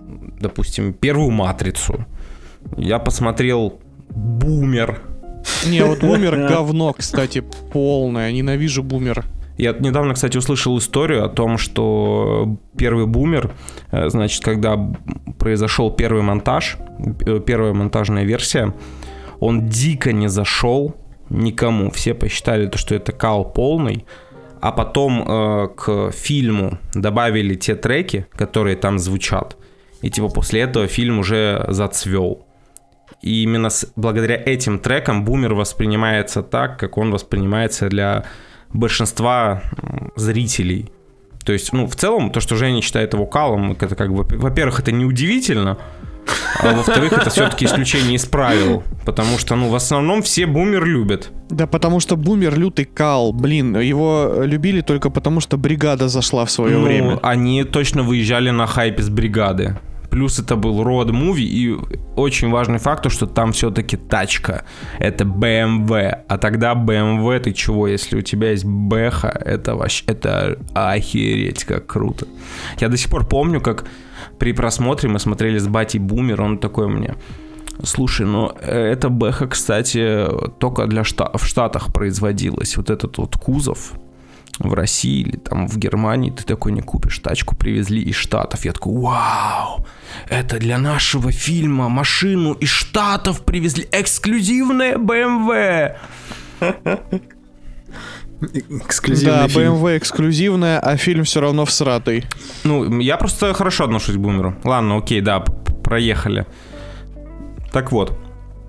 [0.40, 2.07] допустим, первую матрицу.
[2.77, 5.03] Я посмотрел Бумер.
[5.67, 8.33] Не, вот бумер говно, кстати, полное.
[8.33, 9.25] Ненавижу бумер.
[9.59, 13.51] Я недавно, кстати, услышал историю о том, что первый бумер,
[13.91, 14.79] э, значит, когда
[15.39, 16.79] произошел первый монтаж,
[17.27, 18.73] э, первая монтажная версия,
[19.41, 20.95] он дико не зашел
[21.29, 21.91] никому.
[21.91, 24.05] Все посчитали, то, что это кал полный.
[24.61, 29.57] А потом э, к фильму добавили те треки, которые там звучат.
[30.03, 32.47] И типа после этого фильм уже зацвел.
[33.23, 38.25] И именно с, благодаря этим трекам бумер воспринимается так, как он воспринимается для
[38.73, 39.63] большинства
[40.17, 40.93] зрителей.
[41.45, 44.81] То есть, ну, в целом, то, что Женя считает его калом, это как бы, во-первых,
[44.81, 45.79] это неудивительно,
[46.61, 51.31] а во-вторых, это все-таки исключение из правил, потому что, ну, в основном все бумер любят.
[51.49, 56.51] Да потому что бумер лютый кал, блин, его любили только потому, что бригада зашла в
[56.51, 57.19] свое Ну, время.
[57.23, 59.79] они точно выезжали на хайпе с бригады.
[60.11, 61.77] Плюс это был роад муви и
[62.16, 64.64] очень важный факт, то, что там все-таки тачка.
[64.99, 66.18] Это BMW.
[66.29, 71.87] А тогда BMW, ты чего, если у тебя есть бэха, это вообще, это охереть как
[71.87, 72.27] круто.
[72.81, 73.85] Я до сих пор помню, как
[74.38, 77.14] при просмотре мы смотрели с батей Бумер, он такой мне,
[77.85, 80.27] Слушай, ну э, эта бэха, кстати,
[80.59, 82.77] только для шта- в Штатах производилась.
[82.77, 83.92] Вот этот вот кузов
[84.59, 87.18] в России или там в Германии ты такой не купишь.
[87.18, 88.64] Тачку привезли из Штатов.
[88.64, 89.87] Я такой, вау,
[90.29, 93.87] это для нашего фильма машину из Штатов привезли.
[93.92, 95.97] Эксклюзивная BMW.
[98.40, 99.75] Эксклюзивный Да, фильм.
[99.75, 102.25] BMW эксклюзивная, а фильм все равно всратый.
[102.64, 104.55] Ну, я просто хорошо отношусь к бумеру.
[104.64, 105.40] Ладно, окей, да,
[105.83, 106.47] проехали.
[107.73, 108.16] Так вот,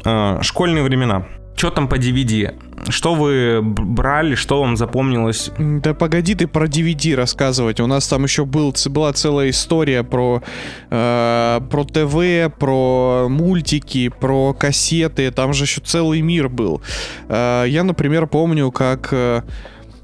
[0.05, 1.25] э, школьные времена.
[1.59, 2.57] Что там по DVD?
[2.87, 5.51] Что вы брали, что вам запомнилось?
[5.57, 7.81] Да погоди ты про DVD рассказывать.
[7.81, 10.41] У нас там еще был, была целая история про,
[10.89, 15.31] э, про ТВ, про мультики, про кассеты.
[15.31, 16.81] Там же еще целый мир был.
[17.27, 19.41] Э, я, например, помню, как э,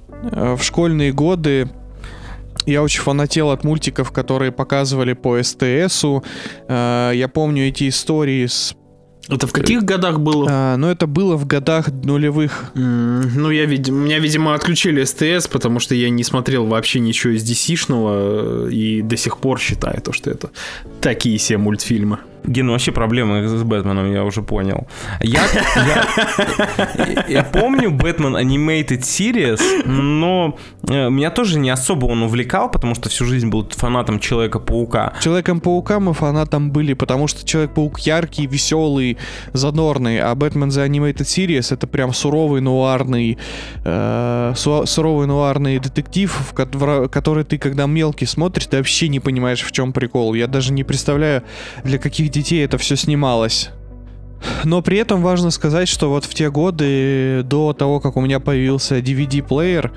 [0.09, 1.69] в школьные годы
[2.65, 6.21] я очень фанател от мультиков, которые показывали по СТСу.
[6.67, 8.75] Э, я помню эти истории с...
[9.27, 10.47] Это в каких годах было?
[10.49, 12.65] э, но это было в годах нулевых.
[12.75, 17.33] М, Ну, я, видимо, меня, видимо, отключили СТС, потому что я не смотрел вообще ничего
[17.33, 20.49] из DC-шного и до сих пор считаю то, что это
[21.01, 22.19] такие себе мультфильмы.
[22.47, 24.87] Ген, вообще проблемы с Бэтменом, я уже понял.
[25.21, 25.41] Я,
[25.75, 32.95] я, я помню Бэтмен Animated Series, но э, меня тоже не особо он увлекал, потому
[32.95, 35.13] что всю жизнь был фанатом Человека-паука.
[35.21, 39.17] Человеком-паука мы фанатом были, потому что Человек-паук яркий, веселый,
[39.53, 43.37] задорный, а Бэтмен The Animated Series это прям суровый нуарный,
[43.83, 46.53] э, су- суровый нуарный детектив, в
[47.09, 50.33] который ты, когда мелкий смотришь, ты вообще не понимаешь, в чем прикол.
[50.33, 51.43] Я даже не представляю,
[51.83, 53.71] для каких детей это все снималось.
[54.63, 58.39] Но при этом важно сказать, что вот в те годы, до того, как у меня
[58.39, 59.91] появился DVD-плеер,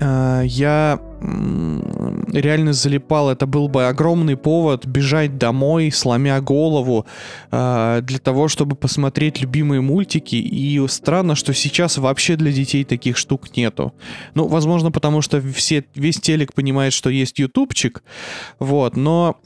[0.00, 1.00] э, я
[2.32, 3.30] реально залипал.
[3.30, 7.06] Это был бы огромный повод бежать домой, сломя голову,
[7.50, 10.36] э, для того, чтобы посмотреть любимые мультики.
[10.36, 13.94] И странно, что сейчас вообще для детей таких штук нету.
[14.34, 18.02] Ну, возможно, потому что все, весь телек понимает, что есть ютубчик,
[18.58, 19.36] вот, но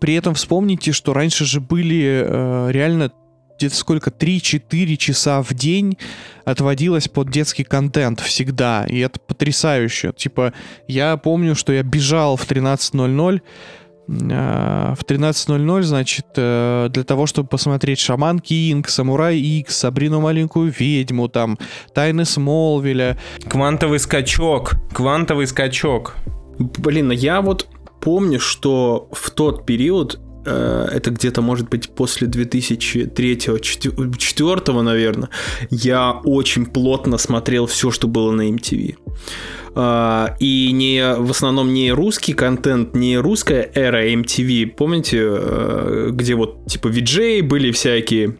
[0.00, 3.10] при этом вспомните, что раньше же были э, реально
[3.58, 5.96] где-то сколько, 3-4 часа в день
[6.44, 10.12] отводилось под детский контент всегда, и это потрясающе.
[10.16, 10.52] Типа,
[10.88, 13.40] я помню, что я бежал в 13.00,
[14.08, 20.74] э, в 13.00, значит, э, для того, чтобы посмотреть Шаман Кинг, Самурай Икс, Сабрину Маленькую
[20.76, 21.58] Ведьму, там,
[21.94, 23.18] Тайны Смолвиля.
[23.48, 26.16] Квантовый скачок, квантовый скачок.
[26.58, 27.68] Блин, а я вот
[28.04, 35.28] помню, что в тот период э, это где-то, может быть, после 2003-2004, наверное,
[35.70, 38.96] я очень плотно смотрел все, что было на MTV.
[39.74, 46.34] Э, и не, в основном не русский контент, не русская эра MTV, помните, э, где
[46.34, 48.36] вот типа VJ были всякие,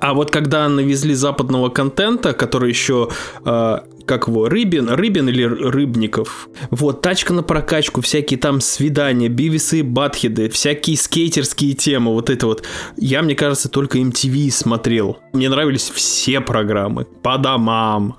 [0.00, 3.08] а вот когда навезли западного контента, который еще
[3.44, 6.48] э, как его, Рыбин, Рыбин или Рыбников.
[6.70, 12.46] Вот, тачка на прокачку, всякие там свидания, бивисы и батхеды, всякие скейтерские темы, вот это
[12.46, 12.64] вот.
[12.96, 15.18] Я, мне кажется, только MTV смотрел.
[15.32, 17.04] Мне нравились все программы.
[17.04, 18.16] По домам.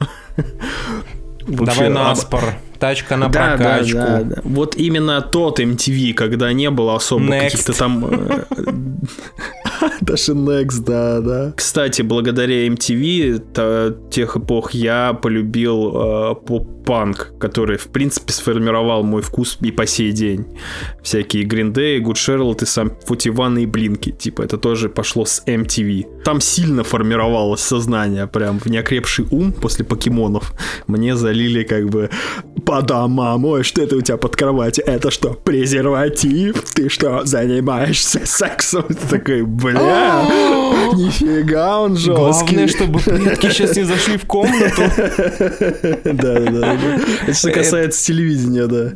[1.48, 2.44] Давай на Аспор.
[2.80, 3.98] Тачка на да, прокачку.
[3.98, 4.42] Да, да, да.
[4.44, 8.06] Вот именно тот MTV, когда не было особо каких-то там...
[8.06, 8.46] э,
[10.02, 11.54] Даже Next, да, да.
[11.56, 19.58] Кстати, благодаря MTV тех эпох я полюбил э, поп-панк, который, в принципе, сформировал мой вкус
[19.62, 20.46] и по сей день.
[21.04, 24.12] Всякие Green Day, Good Charlotte и сам 41 и Блинки.
[24.12, 26.24] Типа, это тоже пошло с MTV.
[26.24, 30.54] Там сильно формировалось сознание, прям в неокрепший ум после покемонов.
[30.88, 32.10] Мне залили как бы
[32.70, 34.86] по домам, ой, что это у тебя под кроватью?
[34.86, 36.64] Это что, презерватив?
[36.76, 38.84] Ты что, занимаешься сексом?
[38.84, 40.22] Ты такой, бля,
[40.94, 42.54] нифига он жесткий.
[42.54, 44.84] Главное, чтобы предки сейчас не зашли в комнату.
[46.04, 46.78] Да, да, да.
[47.24, 48.94] Это что касается телевидения, да.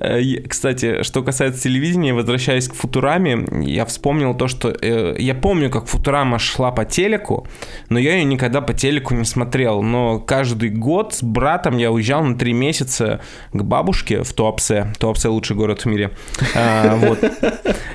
[0.00, 5.70] Э, Кстати, что касается телевидения, возвращаясь к Футураме, я вспомнил то, что э, я помню,
[5.70, 7.46] как Футурама шла по телеку,
[7.88, 9.82] но я ее никогда по телеку не смотрел.
[9.82, 13.20] Но каждый год с братом я уезжал на три месяца
[13.52, 14.92] к бабушке в Туапсе.
[14.98, 16.10] Туапсе лучший город в мире.
[16.54, 16.98] А.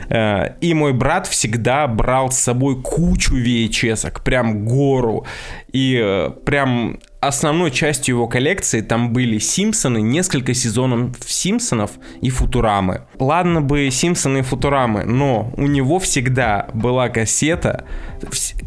[0.10, 5.26] Э, и мой брат всегда брал с собой кучу VHS, прям гору.
[5.72, 13.02] И э, прям основной частью его коллекции там были Симпсоны, несколько сезонов Симпсонов и Футурамы.
[13.20, 17.86] Ладно бы Симпсоны и Футурамы, но у него всегда была кассета,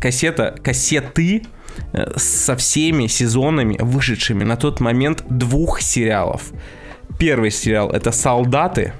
[0.01, 1.42] кассета, кассеты
[1.92, 6.53] э, со всеми сезонами, вышедшими на тот момент двух сериалов.
[7.19, 8.92] Первый сериал это «Солдаты»,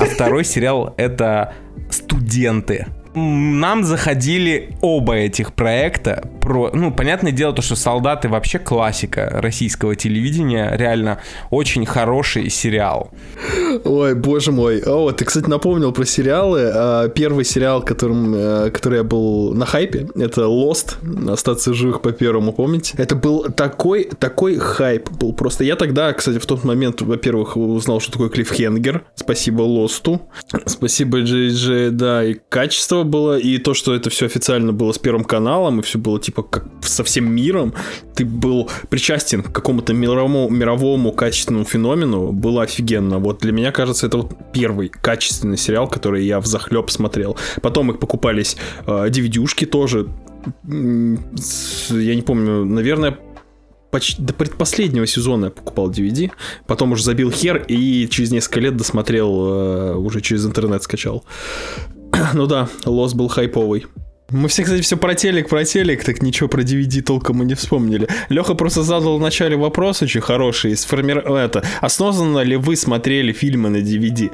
[0.00, 1.54] а второй сериал это
[1.90, 2.86] «Студенты».
[3.14, 6.28] Нам заходили оба этих проекта.
[6.40, 10.74] Про, ну, понятное дело, то, что «Солдаты» вообще классика российского телевидения.
[10.76, 13.10] Реально очень хороший сериал.
[13.84, 14.82] Ой, боже мой.
[14.84, 16.70] О, ты, кстати, напомнил про сериалы.
[16.74, 20.96] А, Первый сериал, которым, э, который я был на хайпе, это Lost,
[21.30, 22.94] остаться живых по первому, помните?
[22.98, 25.64] Это был такой, такой хайп был просто.
[25.64, 29.04] Я тогда, кстати, в тот момент, во-первых, узнал, что такое клиффхенгер.
[29.14, 30.22] Спасибо Лосту.
[30.66, 34.98] Спасибо Джей Джей, да, и качество было, и то, что это все официально было с
[34.98, 37.74] Первым каналом, и все было типа как со всем миром.
[38.14, 43.18] Ты был причастен к какому-то мировому, мировому качественному феномену, было офигенно.
[43.18, 47.36] Вот для меня, кажется, это вот первый качественный сериал, который я в захлеб смотрел.
[47.62, 50.08] Потом их покупались э, DVD-шки тоже.
[50.66, 53.18] Я не помню, наверное,
[53.94, 56.32] почти до предпоследнего сезона я покупал DVD,
[56.66, 61.24] потом уже забил хер и через несколько лет досмотрел, э, уже через интернет скачал.
[62.34, 63.86] ну да, Лос был хайповый.
[64.30, 67.54] Мы все, кстати, все про телек, про телек, так ничего про DVD толком мы не
[67.54, 68.08] вспомнили.
[68.30, 70.76] Леха просто задал в начале вопрос очень хороший.
[70.76, 71.18] Сформир...
[71.18, 74.32] Это, осознанно ли вы смотрели фильмы на DVD?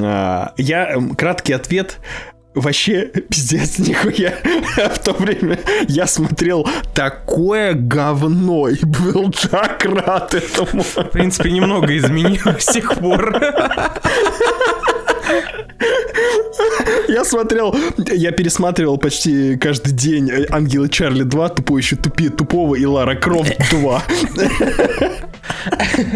[0.00, 1.98] А, Я, м, краткий ответ,
[2.54, 4.32] Вообще, пиздец, нихуя.
[4.94, 5.58] В то время
[5.88, 10.82] я смотрел такое говно и был так рад этому.
[10.82, 13.38] В принципе, немного изменилось с тех пор.
[17.08, 22.84] Я смотрел, я пересматривал почти каждый день Ангелы Чарли 2, тупой еще тупее тупого и
[22.84, 24.02] Лара Крофт 2.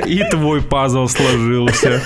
[0.07, 2.03] И твой пазл сложился.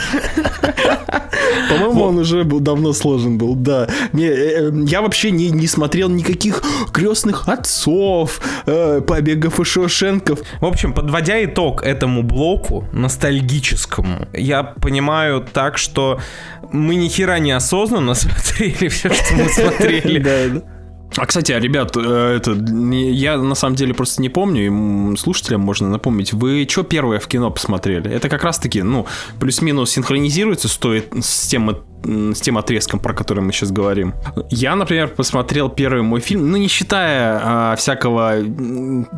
[1.69, 3.89] По-моему, Вот, он уже был, давно сложен был, да.
[4.13, 10.41] Не, э, я вообще не, не смотрел никаких крестных отцов, э, побегов и Шоушенков.
[10.61, 16.21] В общем, подводя итог этому блоку ностальгическому, я понимаю так, что
[16.73, 20.63] мы ни хера не осознанно смотрели все, что мы смотрели.
[21.17, 25.61] А, кстати, а, ребят, э, это, я на самом деле просто не помню, и слушателям
[25.61, 28.11] можно напомнить, вы что первое в кино посмотрели?
[28.11, 29.07] Это как раз-таки, ну,
[29.39, 31.71] плюс-минус синхронизируется стоит с тем
[32.05, 34.15] с тем отрезком, про который мы сейчас говорим.
[34.51, 38.35] Я, например, посмотрел первый мой фильм, ну, не считая а, всякого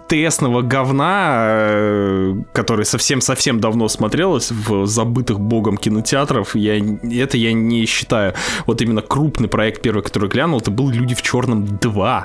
[0.08, 7.86] ТСного говна, а, который совсем-совсем давно смотрелось в забытых богом кинотеатров, я, это я не
[7.86, 8.34] считаю.
[8.66, 12.24] Вот именно крупный проект первый, который глянул, это был «Люди в черном 2»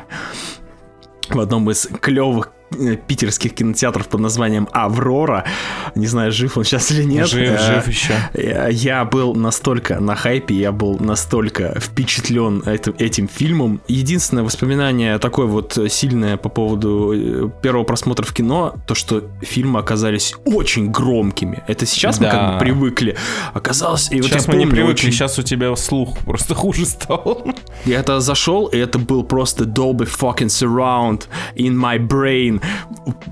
[1.29, 2.60] в одном из клевых Э,
[3.07, 5.45] питерских кинотеатров под названием Аврора.
[5.95, 7.27] Не знаю, жив он сейчас или нет.
[7.27, 8.13] Жив, э, жив еще.
[8.71, 13.81] Я был настолько на хайпе, я был настолько впечатлен этим, этим фильмом.
[13.87, 19.79] Единственное воспоминание такое вот сильное по поводу э, первого просмотра в кино, то, что фильмы
[19.79, 21.63] оказались очень громкими.
[21.67, 22.25] Это сейчас да.
[22.25, 23.17] мы как бы привыкли.
[23.53, 25.11] Оказалось, и вот сейчас мы не привыкли, очень...
[25.11, 27.45] сейчас у тебя слух просто хуже стал.
[27.85, 31.23] Я это зашел, и это был просто Dolby fucking surround
[31.55, 32.60] in my brain.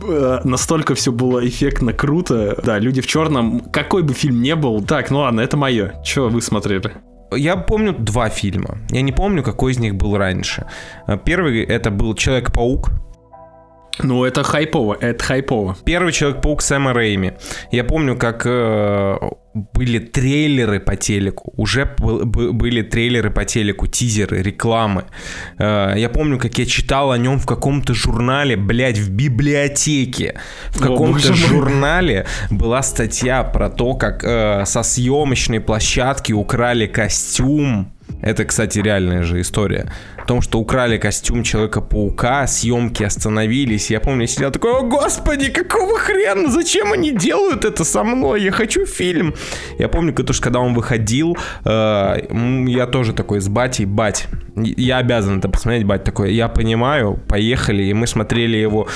[0.01, 2.59] Э, настолько все было эффектно круто.
[2.63, 4.81] Да, люди в черном, какой бы фильм не был.
[4.81, 6.01] Так, ну ладно, это мое.
[6.03, 6.91] Че вы смотрели?
[7.31, 8.79] Я помню два фильма.
[8.89, 10.65] Я не помню, какой из них был раньше.
[11.07, 12.89] Э, первый это был Человек-паук.
[14.03, 15.75] Ну, это хайпово, это хайпово.
[15.85, 17.33] Первый Человек-паук Сэма Рэйми.
[17.71, 19.17] Я помню, как э,
[19.53, 25.03] были трейлеры по телеку, уже были трейлеры по телеку, тизеры, рекламы.
[25.57, 30.39] Э, я помню, как я читал о нем в каком-то журнале, блядь, в библиотеке.
[30.69, 37.91] В каком-то журнале была статья про то, как э, со съемочной площадки украли костюм.
[38.21, 39.91] Это, кстати, реальная же история
[40.29, 43.89] том, что украли костюм Человека-паука, съемки остановились.
[43.89, 48.43] Я помню, я сидел такой, о господи, какого хрена, зачем они делают это со мной?
[48.43, 49.33] Я хочу фильм.
[49.79, 51.35] Я помню, что когда он выходил,
[51.65, 52.17] э,
[52.67, 57.83] я тоже такой с батей, бать, я обязан это посмотреть, бать такой, я понимаю, поехали,
[57.85, 58.87] и мы смотрели его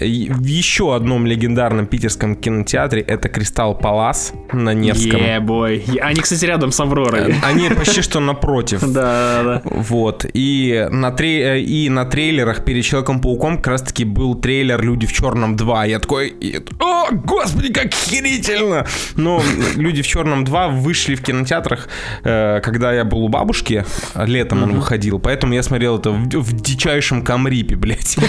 [0.00, 5.20] в еще одном легендарном питерском кинотеатре, это Кристалл Палас на Невском.
[5.20, 5.98] Yeah, boy.
[6.00, 7.34] Они, кстати, рядом с Авророй.
[7.42, 8.57] Они почти что напротив.
[8.62, 9.62] Да, да, да.
[9.64, 10.26] Вот.
[10.32, 11.62] И на, тре...
[11.62, 15.88] и на трейлерах перед Человеком-пауком как раз-таки был трейлер «Люди в черном 2».
[15.88, 16.34] Я такой,
[16.80, 18.86] о, господи, как херительно!
[19.16, 19.42] Но
[19.76, 21.88] «Люди в черном 2» вышли в кинотеатрах,
[22.24, 23.84] э, когда я был у бабушки,
[24.14, 28.16] летом он выходил, поэтому я смотрел это в, в дичайшем камрипе, блядь.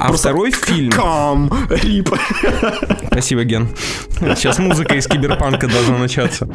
[0.00, 0.90] А второй фильм...
[0.90, 2.10] Кам, рип.
[3.06, 3.68] Спасибо, Ген.
[4.36, 6.48] Сейчас музыка из киберпанка должна начаться.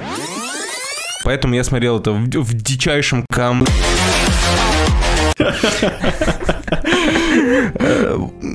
[1.24, 3.66] Поэтому я смотрел это в, в дичайшем кам...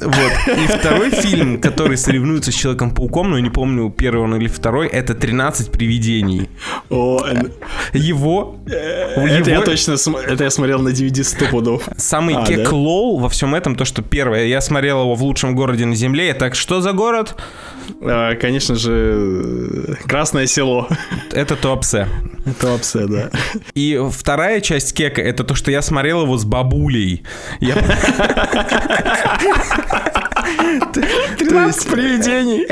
[0.07, 0.33] Вот.
[0.47, 4.89] И второй фильм, который соревнуется с Человеком-пауком, но я не помню, первый он или второй,
[4.89, 6.49] это «13 привидений».
[6.91, 7.25] О,
[7.93, 8.57] его...
[8.67, 9.97] Это я точно...
[10.27, 11.89] Это я смотрел на DVD 100 пудов.
[11.97, 15.55] Самый а, кек лол во всем этом, то, что первое, я смотрел его в лучшем
[15.55, 17.37] городе на земле, так что за город?
[18.01, 20.89] А, конечно же, Красное село.
[21.33, 22.09] Это Туапсе.
[22.55, 23.30] Туапсе, да.
[23.74, 27.24] И вторая часть кека, это то, что я смотрел его с бабулей.
[27.61, 27.76] Я...
[31.38, 32.66] 13 привидений.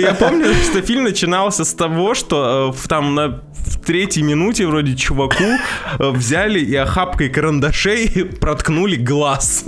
[0.00, 4.96] Я помню, что фильм начинался с того, что э, там на в третьей минуте вроде
[4.96, 9.64] чуваку э, взяли и охапкой карандашей проткнули глаз.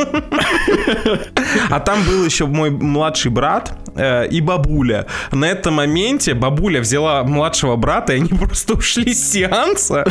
[1.71, 5.07] А там был еще мой младший брат э, и бабуля.
[5.33, 10.05] На этом моменте бабуля взяла младшего брата, и они просто ушли с сеанса.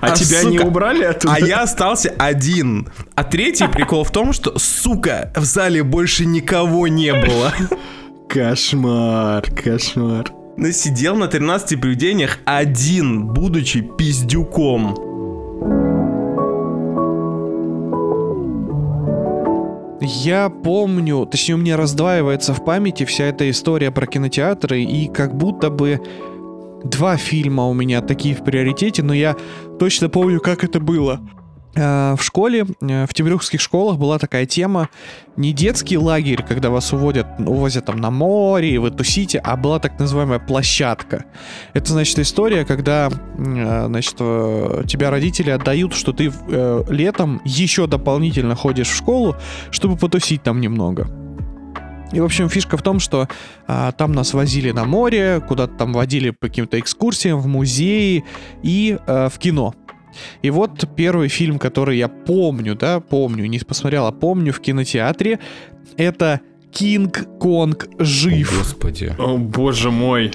[0.00, 1.34] А, а тебя не убрали оттуда?
[1.34, 2.88] А я остался один.
[3.14, 7.52] А третий прикол в том, что, сука, в зале больше никого не было.
[8.28, 10.32] Кошмар, кошмар
[10.72, 14.94] сидел на 13 привидениях один, будучи пиздюком.
[20.00, 25.36] Я помню, точнее у меня раздваивается в памяти вся эта история про кинотеатры, и как
[25.36, 26.00] будто бы
[26.84, 29.36] два фильма у меня такие в приоритете, но я
[29.78, 31.20] точно помню, как это было.
[31.76, 34.88] Э, в школе, э, в темрюкских школах была такая тема,
[35.36, 39.78] не детский лагерь, когда вас уводят, увозят там на море, и вы тусите, а была
[39.78, 41.26] так называемая площадка.
[41.74, 46.32] Это, значит, история, когда, э, значит, тебя родители отдают, что ты
[46.88, 49.36] летом еще дополнительно ходишь в школу,
[49.70, 51.08] чтобы потусить там немного.
[52.12, 53.28] И, в общем, фишка в том, что
[53.66, 58.24] а, там нас возили на море, куда-то там водили по каким-то экскурсиям, в музеи
[58.62, 59.74] и а, в кино.
[60.42, 65.38] И вот первый фильм, который я помню, да, помню, не посмотрел, а помню в кинотеатре,
[65.96, 66.40] это
[66.72, 68.52] Кинг-Конг жив.
[68.52, 69.14] О, господи.
[69.18, 70.32] О, боже мой.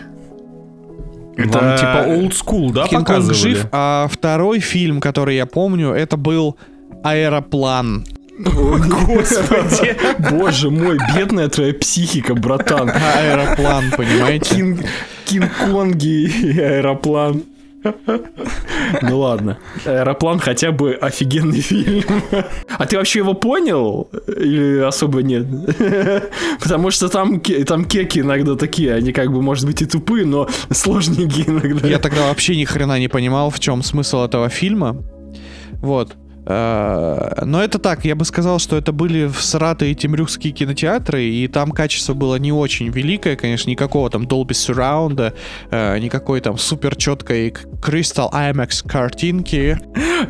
[1.38, 3.38] Это Вам типа old school, да, Кинг-Конг показывали?
[3.38, 6.58] жив, а второй фильм, который я помню, это был
[7.04, 8.06] Аэроплан.
[8.40, 9.96] Господи.
[10.32, 12.90] Боже мой, бедная твоя психика, братан.
[12.90, 14.56] Аэроплан, понимаете?
[14.56, 14.82] Кинг,
[15.26, 17.44] Кинг-Конги и аэроплан.
[19.02, 19.58] Ну ладно.
[19.86, 22.04] Аэроплан хотя бы офигенный фильм.
[22.70, 24.10] А ты вообще его понял?
[24.28, 25.46] Или особо нет?
[26.62, 30.48] Потому что там, там кеки иногда такие, они как бы, может быть, и тупые, но
[30.72, 31.88] сложненькие иногда.
[31.88, 34.98] Я тогда вообще ни хрена не понимал, в чем смысл этого фильма.
[35.82, 36.16] Вот.
[36.46, 41.72] Э, Но это так, я бы сказал, что это были всратые темрюкские кинотеатры, и там
[41.72, 45.34] качество было не очень великое, конечно, никакого там Dolby Surround,
[45.70, 49.78] э, никакой там супер четкой Crystal IMAX картинки.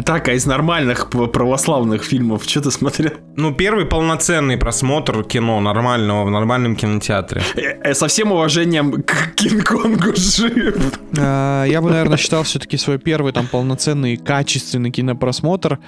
[0.06, 3.12] Так, а из нормальных православных фильмов что ты смотрел?
[3.36, 7.42] Ну, первый полноценный просмотр кино нормального в нормальном кинотеатре.
[7.56, 10.76] Э, Со всем уважением к Кинг-Конгу жив.
[11.14, 15.80] Я бы, наверное, считал все-таки свой первый там полноценный качественный кинопросмотр.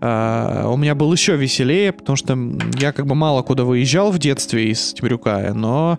[0.00, 2.38] Э, У меня был еще веселее, потому что
[2.78, 5.98] я как бы мало куда выезжал в детстве из Темрюка, но,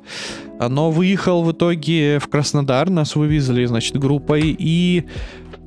[0.60, 5.06] но выехал в итоге в Краснодар, нас вывезли, значит, группой, и,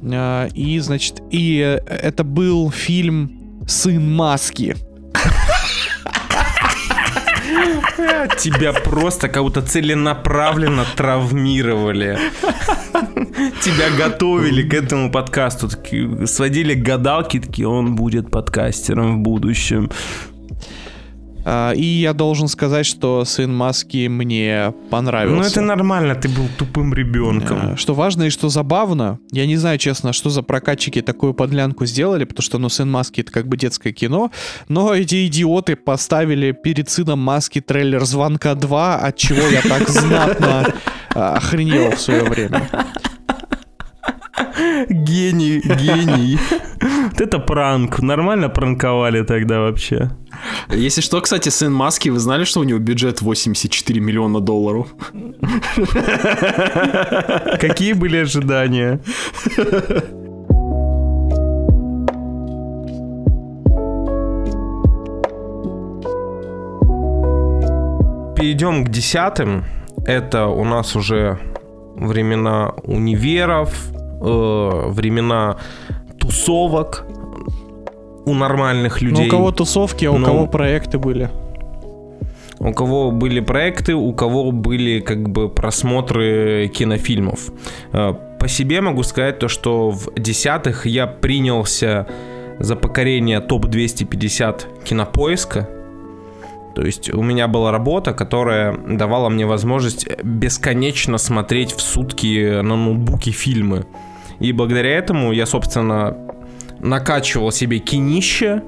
[0.03, 4.77] э, и значит, и э, это был фильм «Сын маски».
[8.39, 12.19] Тебя просто как будто целенаправленно травмировали.
[13.63, 15.69] Тебя готовили к этому подкасту.
[16.27, 19.91] Сводили к гадалке, такие, он будет подкастером в будущем.
[21.45, 25.37] Э, И я должен сказать, что «Сын маски» мне понравился.
[25.43, 27.73] Ну, это нормально, ты был тупым ребенком.
[27.73, 31.87] Э, Что важно и что забавно, я не знаю, честно, что за прокатчики такую подлянку
[31.87, 34.31] сделали, потому что, ну, «Сын маски»— это как бы детское кино,
[34.69, 40.75] но эти идиоты поставили перед «Сыном маски» трейлер «Звонка 2», от чего я так знатно
[41.15, 42.69] э, охренел в свое время.
[44.89, 46.39] Гений, гений.
[47.11, 48.01] Вот это пранк.
[48.01, 50.11] Нормально пранковали тогда вообще.
[50.71, 54.89] Если что, кстати, сын Маски, вы знали, что у него бюджет 84 миллиона долларов?
[57.61, 59.01] Какие были ожидания?
[68.37, 69.65] Перейдем к десятым.
[70.05, 71.39] Это у нас уже
[71.95, 73.73] времена универов,
[74.23, 75.57] э, времена
[76.19, 77.05] тусовок
[78.25, 79.27] у нормальных Ну, людей.
[79.27, 81.29] у кого тусовки, а у Ну, кого проекты были.
[82.61, 87.51] у кого были проекты, у кого были как бы просмотры кинофильмов.
[87.93, 92.07] Э, По себе могу сказать то, что в десятых я принялся
[92.61, 95.69] за покорение топ-250 кинопоиска.
[96.75, 102.77] То есть у меня была работа, которая давала мне возможность бесконечно смотреть в сутки на
[102.77, 103.85] ноутбуке фильмы.
[104.43, 106.17] И благодаря этому я, собственно,
[106.81, 108.63] накачивал себе кинище,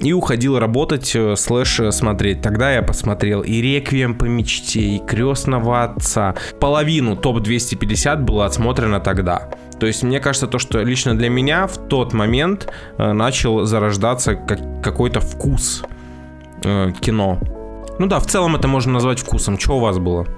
[0.00, 2.40] и уходил работать, э, слэш э, смотреть.
[2.40, 6.34] Тогда я посмотрел и «Реквием по мечте», и «Крестного отца».
[6.60, 9.50] Половину топ-250 было отсмотрено тогда.
[9.78, 14.34] То есть мне кажется, то, что лично для меня в тот момент э, начал зарождаться
[14.34, 15.82] как- какой-то вкус
[17.00, 17.40] кино.
[17.98, 19.58] Ну да, в целом это можно назвать вкусом.
[19.58, 20.28] Что у вас было?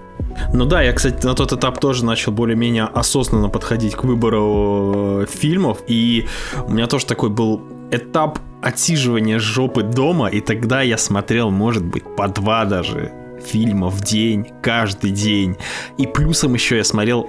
[0.53, 5.27] Ну да, я, кстати, на тот этап тоже начал более-менее осознанно подходить к выбору э,
[5.27, 6.27] фильмов, и
[6.67, 12.05] у меня тоже такой был этап отсиживания жопы дома, и тогда я смотрел, может быть,
[12.17, 13.13] по два даже
[13.45, 15.57] фильма в день, каждый день.
[15.99, 17.29] И плюсом еще я смотрел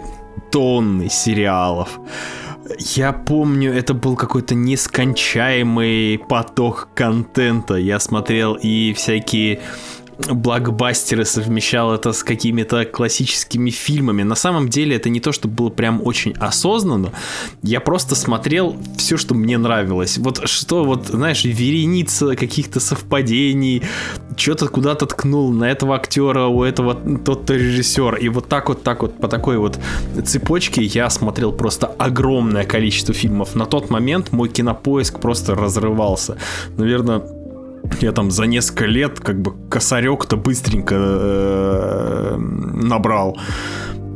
[0.51, 1.99] тонны сериалов.
[2.79, 7.75] Я помню, это был какой-то нескончаемый поток контента.
[7.75, 9.61] Я смотрел и всякие
[10.17, 14.23] блокбастеры, совмещал это с какими-то классическими фильмами.
[14.23, 17.11] На самом деле это не то, что было прям очень осознанно.
[17.63, 20.17] Я просто смотрел все, что мне нравилось.
[20.17, 23.83] Вот что, вот, знаешь, вереница каких-то совпадений,
[24.37, 28.15] что-то куда-то ткнул на этого актера, у этого тот-то режиссер.
[28.15, 29.79] И вот так вот, так вот, по такой вот
[30.25, 33.55] цепочке я смотрел просто огромное количество фильмов.
[33.55, 36.37] На тот момент мой кинопоиск просто разрывался.
[36.77, 37.21] Наверное,
[38.01, 43.37] я там за несколько лет как бы косарек-то быстренько э, набрал.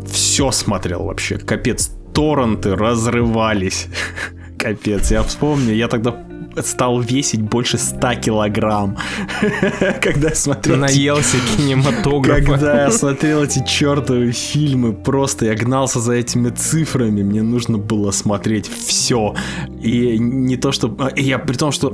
[0.07, 1.37] Все смотрел вообще.
[1.37, 3.87] Капец, торренты разрывались.
[4.57, 6.25] Капец, я вспомню, я тогда
[6.63, 8.97] стал весить больше 100 килограмм.
[10.01, 10.77] Когда я смотрел...
[10.77, 12.41] Наелся кинематографа.
[12.41, 18.11] Когда я смотрел эти чертовы фильмы, просто я гнался за этими цифрами, мне нужно было
[18.11, 19.35] смотреть все.
[19.81, 20.95] И не то, что...
[21.15, 21.93] Я при том, что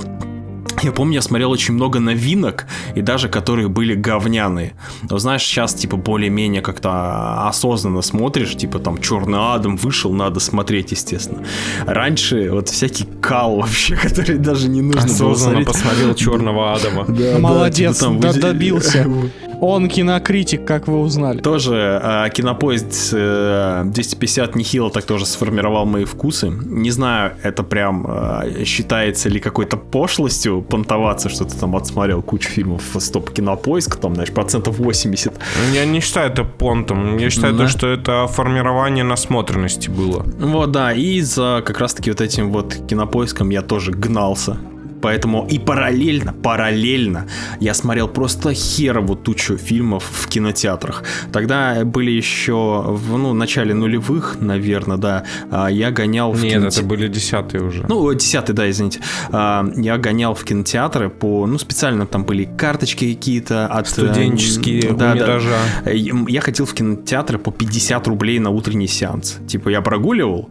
[0.86, 4.72] я помню, я смотрел очень много новинок, и даже которые были говняные.
[5.10, 10.92] Но знаешь, сейчас типа более-менее как-то осознанно смотришь, типа там Черный Адам вышел, надо смотреть,
[10.92, 11.42] естественно.
[11.86, 15.66] Раньше вот всякий кал вообще, который даже не нужно Осознанно было смотреть.
[15.66, 17.04] посмотрел Черного Адама.
[17.08, 19.06] Да, Молодец, да, типа там вы- добился.
[19.60, 21.40] Он кинокритик, как вы узнали.
[21.40, 26.48] Тоже э, кинопоезд э, 250 нехило так тоже сформировал мои вкусы.
[26.50, 32.50] Не знаю, это прям э, считается ли какой-то пошлостью понтоваться, что ты там отсмотрел кучу
[32.50, 35.32] фильмов стоп кинопоиск, там, знаешь, процентов 80.
[35.72, 37.16] Я не считаю это понтом.
[37.16, 37.64] Я считаю, Да.
[37.64, 40.22] то, что это формирование насмотренности было.
[40.38, 44.58] Вот, да, и за как раз-таки вот этим вот кинопоиском я тоже гнался.
[45.02, 47.26] Поэтому и параллельно, параллельно
[47.60, 51.04] я смотрел просто херову тучу фильмов в кинотеатрах.
[51.32, 56.78] Тогда были еще в ну, начале нулевых, наверное, да, а, я гонял в Нет, киноте-
[56.80, 57.84] это были десятые уже.
[57.88, 59.00] Ну, десятый, да, извините.
[59.30, 63.86] А, Я гонял в кинотеатры по, ну, специально там были карточки какие-то от...
[63.86, 65.14] э, Студенческие да, у да.
[65.14, 65.56] Миража.
[65.84, 69.38] Э, Я ходил в кинотеатры по 50 рублей на утренний сеанс.
[69.46, 70.48] Типа я прогуливал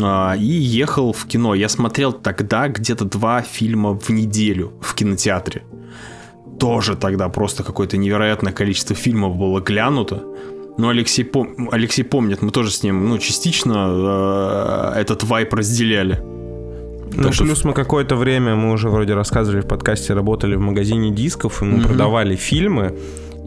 [0.00, 1.54] а, и ехал в кино.
[1.54, 5.62] Я смотрел тогда где-то два фильма в неделю в кинотеатре.
[6.58, 10.22] Тоже тогда просто какое-то невероятное количество фильмов было глянуто.
[10.78, 16.18] Но Алексей, пом- Алексей помнит, мы тоже с ним, ну, частично э, этот вайп разделяли.
[17.14, 20.60] Ну, Так что- плюс мы какое-то время, мы уже вроде рассказывали в подкасте, работали в
[20.60, 21.88] магазине дисков, и мы Мгм.
[21.88, 22.94] продавали фильмы.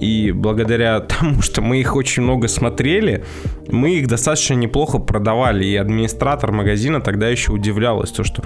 [0.01, 3.23] И благодаря тому, что мы их очень много смотрели,
[3.71, 5.65] мы их достаточно неплохо продавали.
[5.65, 8.43] И администратор магазина тогда еще удивлялась, то что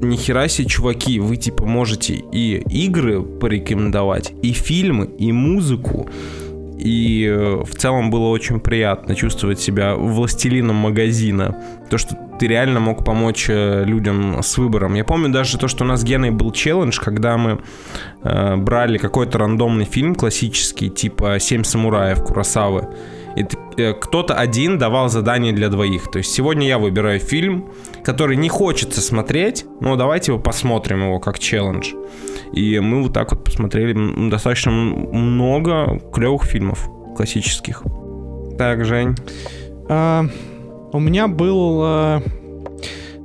[0.00, 6.08] нихера себе, чуваки, вы типа можете и игры порекомендовать, и фильмы, и музыку.
[6.78, 11.56] И э, в целом было очень приятно чувствовать себя властелином магазина.
[11.90, 14.94] То, что ты реально мог помочь э, людям с выбором.
[14.94, 17.60] Я помню даже то, что у нас с Геной был челлендж, когда мы
[18.22, 22.88] э, брали какой-то рандомный фильм классический, типа «Семь самураев» Курасавы.
[23.36, 23.44] И
[23.76, 26.10] э, кто-то один давал задание для двоих.
[26.10, 27.70] То есть сегодня я выбираю фильм,
[28.04, 31.92] который не хочется смотреть, но давайте его посмотрим его как челлендж.
[32.52, 37.82] И мы вот так вот посмотрели достаточно много клевых фильмов классических.
[38.56, 39.14] Так, Жень.
[39.88, 40.26] А,
[40.96, 41.80] у меня был...
[41.82, 42.22] а,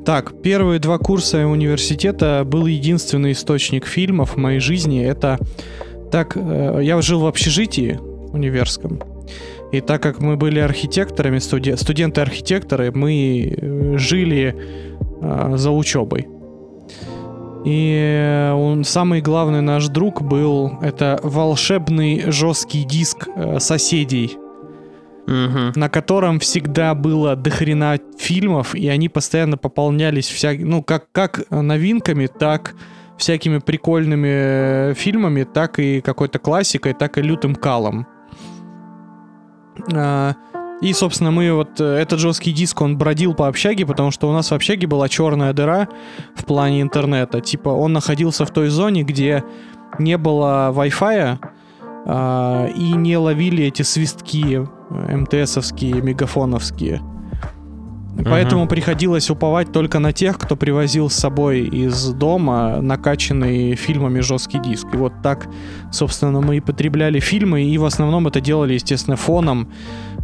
[0.05, 5.03] так, первые два курса университета был единственный источник фильмов в моей жизни.
[5.03, 5.39] Это...
[6.11, 7.99] Так, э, я жил в общежитии
[8.33, 8.99] универском.
[9.71, 14.55] И так как мы были архитекторами, студе- студенты-архитекторы, мы э, жили
[15.21, 16.27] а, за учебой.
[17.63, 23.59] И э, он, самый главный наш друг был это волшебный жесткий диск э,
[25.27, 31.49] соседей на котором всегда было дохрена фильмов, и они постоянно пополнялись вся, ну, как, как
[31.49, 32.75] новинками, так
[33.17, 38.07] всякими прикольными э, фильмами, так и какой-то классикой, так и лютым калом.
[39.93, 40.33] А,
[40.81, 44.33] И, собственно, мы вот э, этот жесткий диск, он бродил по общаге, потому что у
[44.33, 45.87] нас в общаге была черная дыра
[46.35, 47.41] в плане интернета.
[47.41, 49.43] Типа он находился в той зоне, где
[49.99, 51.37] не было Wi-Fi,
[52.07, 57.01] а, и не ловили эти свистки МТСовские, мегафоновские.
[58.25, 64.59] Поэтому приходилось уповать только на тех, кто привозил с собой из дома накачанный фильмами жесткий
[64.59, 64.87] диск.
[64.93, 65.47] И вот так,
[65.91, 69.69] собственно, мы и потребляли фильмы, и в основном это делали, естественно, фоном.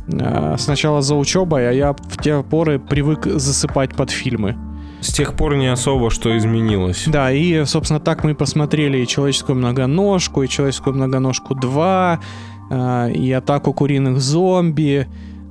[0.07, 4.55] э, Сначала за учебой, а я в те поры привык засыпать под фильмы.
[4.99, 7.03] С тех пор не особо что изменилось.
[7.07, 12.19] Да, и, собственно, так мы посмотрели и «Человеческую многоножку», и «Человеческую многоножку 2», а,
[12.69, 15.07] и «Атаку куриных зомби»,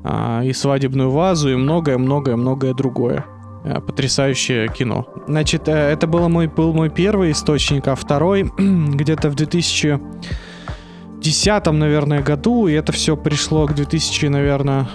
[0.08, 3.24] а, и «Свадебную вазу», и многое-многое-многое другое.
[3.64, 5.04] А, Потрясающее кино.
[5.26, 12.22] Значит, э, это было мой, был мой первый источник, а второй где-то в 2010, наверное,
[12.22, 14.86] году, и это все пришло к 2000, наверное,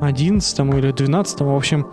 [0.00, 1.86] 11 или 12 в общем,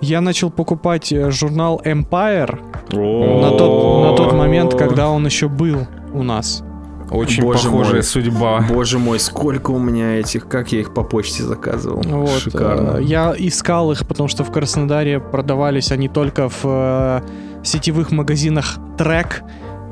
[0.00, 2.58] я начал покупать э, журнал Empire
[2.90, 6.64] на тот, на тот момент, когда он еще был у нас.
[7.12, 8.02] Очень Боже похожая мой.
[8.02, 8.64] судьба.
[8.68, 12.02] Боже мой, сколько у меня этих, как я их по почте заказывал.
[12.02, 12.98] Вот, Шикарно.
[12.98, 17.20] э, Я искал их, потому что в Краснодаре продавались они только в э,
[17.62, 19.42] сетевых магазинах Трек,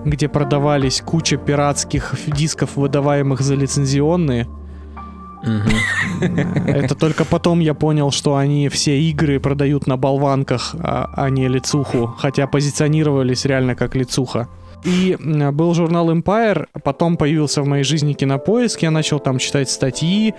[0.05, 4.47] где продавались куча пиратских дисков, выдаваемых за лицензионные.
[6.67, 11.49] Это только потом я понял, что они все игры продают на болванках, а, а не
[11.49, 14.49] лицуху, хотя позиционировались реально как лицуха.
[14.85, 20.35] И был журнал Empire, потом появился в моей жизни кинопоиск, я начал там читать статьи,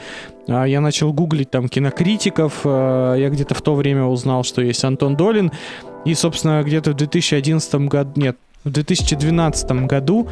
[0.47, 4.83] а, я начал гуглить там кинокритиков, а, я где-то в то время узнал, что есть
[4.83, 5.51] Антон Долин,
[6.05, 10.27] и, собственно, где-то в 2011 году, нет, в 2012 году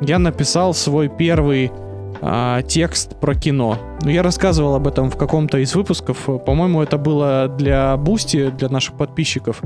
[0.00, 1.70] я написал свой первый
[2.22, 3.78] а, текст про кино.
[4.02, 6.28] Ну, я рассказывал об этом в каком-то из выпусков.
[6.44, 9.62] По-моему, это было для Бусти, для наших подписчиков.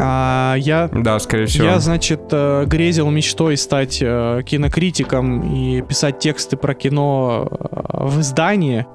[0.00, 1.64] А, я, да, скорее всего.
[1.64, 8.20] Я, значит, э, грезил мечтой стать э, кинокритиком и писать тексты про кино э, в
[8.20, 8.86] издании.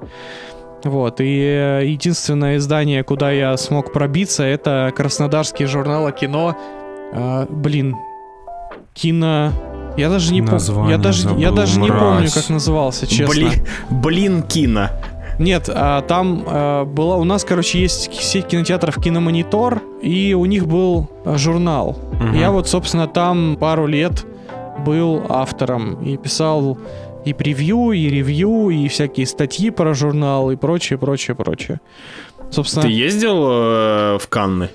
[0.83, 6.57] Вот, и единственное издание, куда я смог пробиться, это Краснодарский журнал о кино.
[7.13, 7.95] А, блин,
[8.93, 9.51] кино...
[9.95, 10.89] Я даже не помню.
[10.89, 13.27] Я даже, я даже не помню, как назывался, честно.
[13.27, 13.51] Блин,
[13.91, 14.89] блин, кино.
[15.39, 20.67] Нет, а, там а, была у нас, короче, есть сеть кинотеатров Киномонитор, и у них
[20.67, 21.97] был а, журнал.
[22.13, 22.35] Угу.
[22.35, 24.25] Я вот, собственно, там пару лет
[24.85, 26.77] был автором и писал
[27.25, 31.79] и превью, и ревью, и всякие статьи про журнал, и прочее, прочее, прочее.
[32.49, 32.83] Собственно...
[32.83, 34.69] Ты ездил э, в Канны?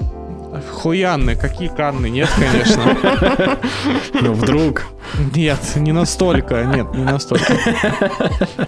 [0.73, 2.09] Хуянны, какие Канны?
[2.09, 3.59] Нет, конечно.
[4.21, 4.85] Ну, вдруг.
[5.35, 7.57] Нет, не настолько, нет, не настолько.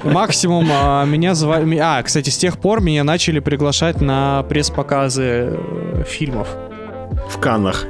[0.04, 1.76] Максимум а, меня звали...
[1.76, 6.48] А, кстати, с тех пор меня начали приглашать на пресс-показы э, фильмов.
[7.28, 7.86] В Каннах.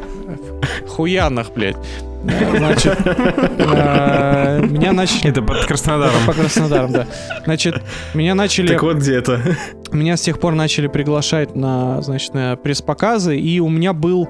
[0.89, 1.77] Хуянах, блядь.
[2.23, 5.31] Значит, э, меня начали...
[5.31, 6.27] Это под Краснодаром.
[6.27, 7.07] По Краснодарам, да.
[7.45, 7.83] Значит,
[8.15, 8.69] меня начали...
[8.69, 9.57] Так вот где это.
[9.91, 14.29] Меня с тех пор начали приглашать на, значит, на пресс-показы, и у меня был,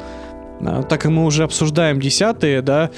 [0.60, 2.90] э, так как мы уже обсуждаем десятые, да,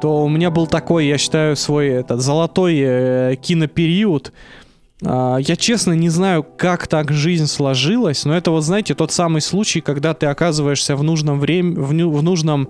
[0.00, 4.32] то у меня был такой, я считаю, свой этот золотой э, кинопериод.
[5.02, 9.40] Э, я честно не знаю, как так жизнь сложилась, но это вот, знаете, тот самый
[9.40, 12.68] случай, когда ты оказываешься в нужном время, в, в нужном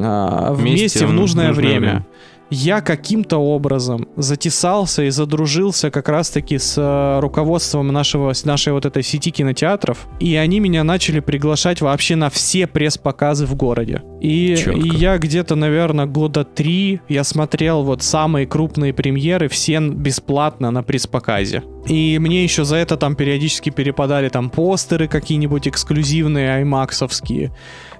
[0.00, 1.80] а, вместе, вместе в нужное, нужное время.
[1.80, 2.06] время.
[2.50, 8.84] Я каким-то образом затесался и задружился как раз-таки с э, руководством нашего, с нашей вот
[8.86, 14.02] этой сети кинотеатров, и они меня начали приглашать вообще на все пресс-показы в городе.
[14.20, 20.72] И, и я где-то, наверное, года три я смотрел вот самые крупные премьеры, все бесплатно
[20.72, 21.62] на пресс-показе.
[21.86, 27.52] И мне еще за это там периодически перепадали там постеры какие-нибудь эксклюзивные, аймаксовские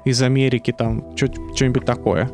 [0.04, 2.30] из Америки, там, что-нибудь такое.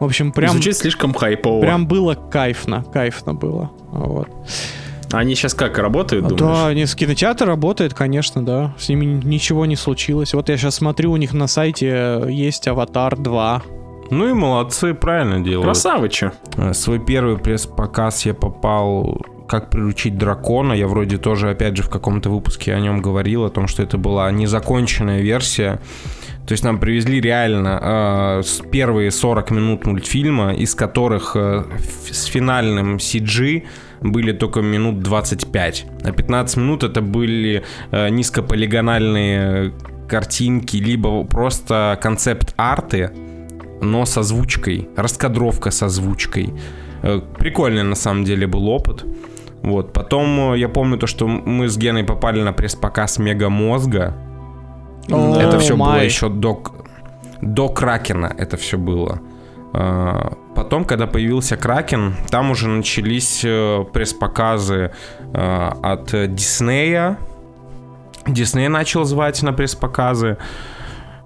[0.00, 0.50] В общем, прям...
[0.52, 1.60] Звучит слишком хайпово.
[1.60, 3.70] Прям было кайфно, кайфно было.
[3.90, 4.28] Вот.
[5.12, 6.40] Они сейчас как, работают, думаешь?
[6.40, 8.74] Да, они с кинотеатр работает, конечно, да.
[8.78, 10.34] С ними ничего не случилось.
[10.34, 13.62] Вот я сейчас смотрю, у них на сайте есть «Аватар 2».
[14.10, 15.64] Ну и молодцы, правильно делают.
[15.64, 16.32] Красавычи.
[16.56, 20.72] Э, свой первый пресс-показ я попал как приручить дракона.
[20.72, 23.98] Я вроде тоже, опять же, в каком-то выпуске о нем говорил, о том, что это
[23.98, 25.80] была незаконченная версия
[26.46, 31.64] то есть нам привезли реально э, первые 40 минут мультфильма, из которых э,
[32.10, 33.64] с финальным CG
[34.00, 35.86] были только минут 25.
[36.04, 37.62] А 15 минут это были
[37.92, 39.72] э, низкополигональные
[40.08, 43.10] картинки, либо просто концепт-арты,
[43.80, 46.52] но с озвучкой, раскадровка с озвучкой.
[47.02, 49.04] Э, прикольный на самом деле был опыт.
[49.62, 49.92] Вот.
[49.92, 53.48] Потом э, я помню то, что мы с Геной попали на пресс-показ Мега
[55.08, 55.78] Oh это все my.
[55.78, 56.62] было еще до,
[57.40, 59.20] до Кракена, это все было.
[59.72, 64.92] А, потом, когда появился Кракен, там уже начались э, пресс-показы
[65.32, 67.18] э, от Диснея.
[68.26, 70.36] Дисней начал звать на пресс-показы.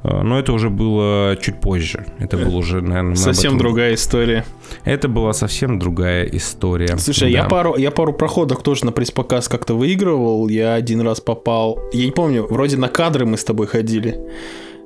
[0.02, 2.06] Э, но это уже было чуть позже.
[2.18, 3.16] Это было уже, наверное...
[3.16, 3.58] Совсем этом...
[3.58, 4.44] другая история.
[4.84, 6.96] Это была совсем другая история.
[6.98, 7.38] Слушай, да.
[7.42, 10.48] я, пару, я пару проходок тоже на пресс-показ как-то выигрывал.
[10.48, 11.78] Я один раз попал...
[11.92, 14.18] Я не помню, вроде на кадры мы с тобой ходили.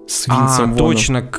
[0.06, 1.30] С Винсом а, точно,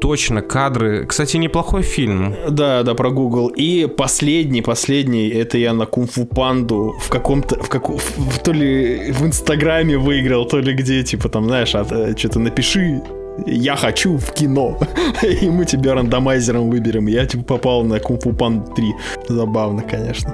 [0.00, 1.06] точно, кадры.
[1.06, 2.34] Кстати, неплохой фильм.
[2.48, 3.48] Да, да, про Google.
[3.48, 9.12] И последний, последний, это я на Кунг-фу Панду в каком-то, в каком, в, то ли
[9.12, 13.02] в Инстаграме выиграл, то ли где, типа там, знаешь, а, э, что-то напиши
[13.46, 14.78] я хочу в кино,
[15.22, 17.06] и мы тебя рандомайзером выберем.
[17.06, 18.94] Я типа попал на Kung Fu Panda 3.
[19.28, 20.32] Забавно, конечно.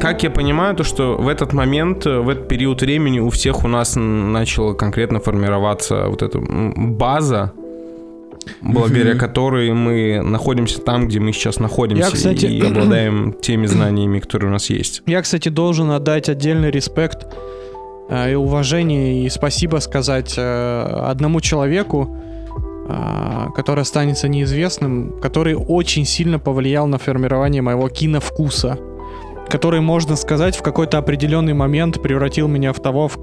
[0.00, 3.68] Как я понимаю, то что в этот момент, в этот период времени у всех у
[3.68, 7.52] нас начала конкретно формироваться вот эта база,
[8.60, 9.18] благодаря mm-hmm.
[9.18, 12.46] которой мы находимся там, где мы сейчас находимся, я, кстати...
[12.46, 15.02] и обладаем теми знаниями, которые у нас есть.
[15.06, 17.26] Я, кстати, должен отдать отдельный респект
[18.08, 22.16] э, и уважение, и спасибо сказать э, одному человеку,
[22.88, 28.78] а, который останется неизвестным, который очень сильно повлиял на формирование моего киновкуса,
[29.48, 33.18] который, можно сказать, в какой-то определенный момент превратил меня в того, в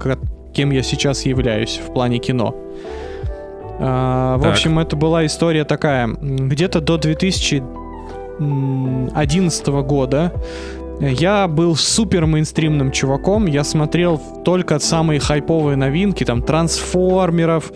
[0.52, 2.54] кем я сейчас являюсь в плане кино.
[3.78, 6.08] А, в общем, это была история такая.
[6.08, 10.32] Где-то до 2011 года
[11.00, 13.46] я был супер мейнстримным чуваком.
[13.46, 17.72] Я смотрел только самые хайповые новинки, там, трансформеров,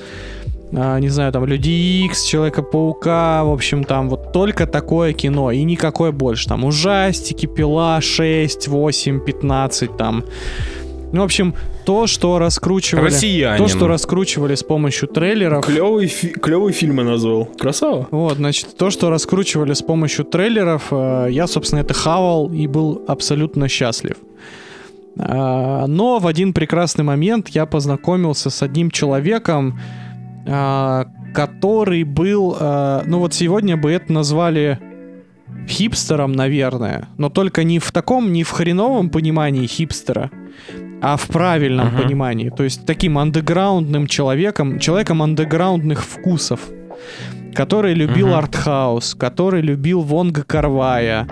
[0.72, 5.62] а, не знаю, там, Люди Икс, Человека-паука, в общем, там вот только такое кино и
[5.64, 6.48] никакое больше.
[6.48, 10.24] Там ужастики, Пила 6, 8, 15, там
[11.12, 11.54] ну, в общем,
[11.84, 13.06] то, что раскручивали...
[13.06, 13.58] Россиянин.
[13.58, 15.64] То, что раскручивали с помощью трейлеров...
[15.64, 17.46] Клевый, фи- клевый фильм я назвал.
[17.58, 18.08] Красава.
[18.10, 23.02] Вот, значит, то, что раскручивали с помощью трейлеров, э, я, собственно, это хавал и был
[23.08, 24.16] абсолютно счастлив.
[25.16, 29.78] Э, но в один прекрасный момент я познакомился с одним человеком,
[30.46, 31.04] э,
[31.34, 32.56] который был...
[32.58, 34.78] Э, ну вот сегодня бы это назвали
[35.66, 40.30] хипстером, наверное, но только не в таком, не в хреновом понимании хипстера,
[41.00, 42.02] а в правильном uh-huh.
[42.02, 42.50] понимании.
[42.50, 46.60] То есть таким андеграундным человеком, человеком андеграундных вкусов,
[47.54, 48.38] который любил uh-huh.
[48.38, 51.26] артхаус, который любил Вонга Карвая,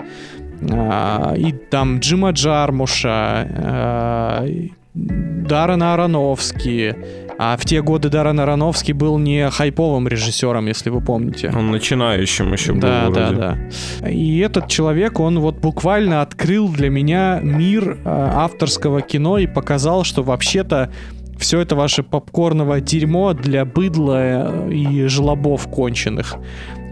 [0.70, 4.46] а, и там Джима Джармуша, а,
[4.94, 6.96] Даррена Аронофски,
[7.38, 11.52] а в те годы Даррен Аронофский был не хайповым режиссером, если вы помните.
[11.54, 13.20] Он начинающим еще был Да, вроде.
[13.36, 13.58] да,
[14.00, 14.08] да.
[14.08, 20.04] И этот человек, он вот буквально открыл для меня мир э, авторского кино и показал,
[20.04, 20.90] что вообще-то
[21.38, 26.36] все это ваше попкорновое дерьмо для быдла и жлобов конченых.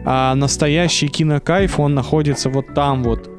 [0.05, 3.30] А настоящий кинокайф, он находится вот там вот,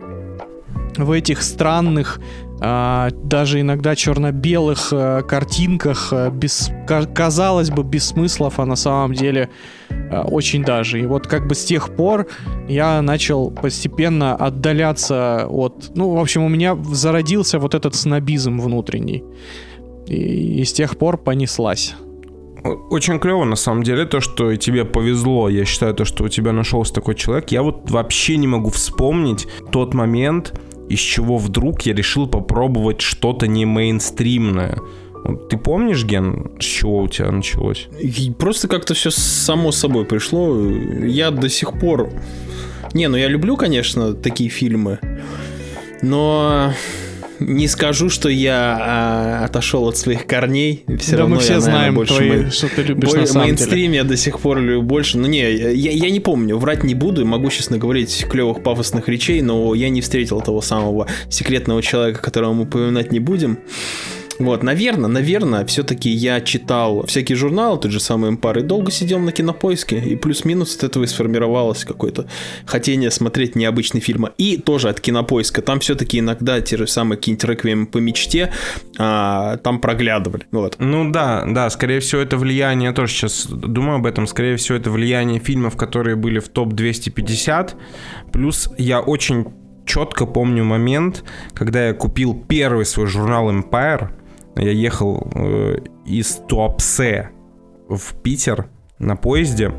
[0.98, 2.20] в этих странных
[2.62, 6.72] а, даже иногда черно-белых а, картинках, а, без,
[7.14, 9.50] казалось бы, без смыслов, а на самом деле
[9.90, 11.02] а, очень даже.
[11.02, 12.28] И вот как бы с тех пор
[12.68, 15.92] я начал постепенно отдаляться от...
[15.96, 19.24] Ну, в общем, у меня зародился вот этот снобизм внутренний.
[20.08, 21.96] И, и с тех пор понеслась.
[22.90, 25.50] Очень клево, на самом деле, то, что тебе повезло.
[25.50, 27.52] Я считаю, то, что у тебя нашелся такой человек.
[27.52, 33.48] Я вот вообще не могу вспомнить тот момент, из чего вдруг я решил попробовать что-то
[33.48, 34.78] не мейнстримное.
[35.50, 37.88] Ты помнишь, Ген, с чего у тебя началось?
[38.38, 40.56] Просто как-то все само собой пришло.
[41.04, 42.10] Я до сих пор...
[42.94, 45.00] Не, ну я люблю, конечно, такие фильмы,
[46.02, 46.72] но
[47.40, 50.84] не скажу, что я а, отошел от своих корней.
[51.00, 52.52] Все да равно мы все я, знаем, наверное, больше твои, мей...
[52.52, 53.96] что ты любишь более на самом мейнстрим деле.
[53.96, 55.18] я до сих пор люблю больше.
[55.18, 59.42] Ну не, я, я не помню, врать не буду, могу сейчас наговорить клевых пафосных речей,
[59.42, 63.60] но я не встретил того самого секретного человека, которого мы упоминать не будем.
[64.40, 69.20] Вот, наверное, наверное, все-таки я читал всякие журналы, тот же самый Empire, и долго сидел
[69.20, 72.28] на кинопоиске, и плюс-минус от этого и сформировалось какое-то
[72.66, 74.32] хотение смотреть необычные фильмы.
[74.38, 78.52] И тоже от кинопоиска, там все-таки иногда те же самые какие-нибудь реквиемы по мечте
[78.98, 80.48] а, там проглядывали.
[80.52, 80.76] Вот.
[80.80, 84.78] Ну да, да, скорее всего это влияние, я тоже сейчас думаю об этом, скорее всего
[84.78, 87.74] это влияние фильмов, которые были в топ-250,
[88.32, 89.46] плюс я очень
[89.86, 91.24] четко помню момент,
[91.54, 94.10] когда я купил первый свой журнал Empire,
[94.56, 97.30] я ехал э, из Туапсе
[97.90, 98.68] в Питер
[99.00, 99.72] на поезде.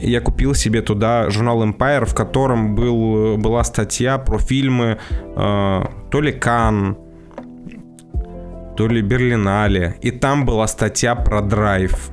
[0.00, 5.84] И я купил себе туда журнал Empire, в котором был, была статья про фильмы э,
[6.10, 6.96] то ли Кан,
[8.76, 9.96] то ли Берлинале.
[10.00, 12.10] И там была статья про драйв.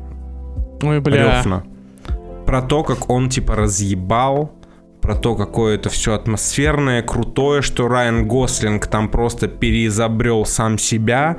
[0.83, 1.37] Ой, бля.
[1.37, 1.63] Рёфна.
[2.45, 4.51] Про то, как он типа разъебал
[5.01, 11.37] про то, какое это все атмосферное, крутое, что Райан Гослинг там просто переизобрел сам себя.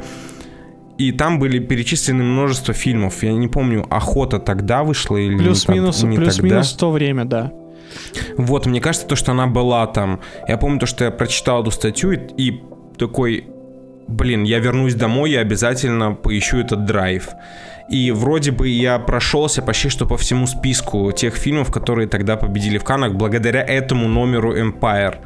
[0.98, 3.22] И там были перечислены множество фильмов.
[3.22, 7.52] Я не помню, охота тогда вышла или Плюс-минус, не плюс-минус в то время, да.
[8.36, 10.20] Вот, мне кажется, то, что она была там.
[10.48, 12.62] Я помню то, что я прочитал эту статью и, и
[12.98, 13.46] такой,
[14.08, 17.28] блин, я вернусь домой, я обязательно поищу этот драйв.
[17.88, 22.78] И вроде бы я прошелся почти что по всему списку тех фильмов, которые тогда победили
[22.78, 25.16] в Каннах, благодаря этому номеру Empire.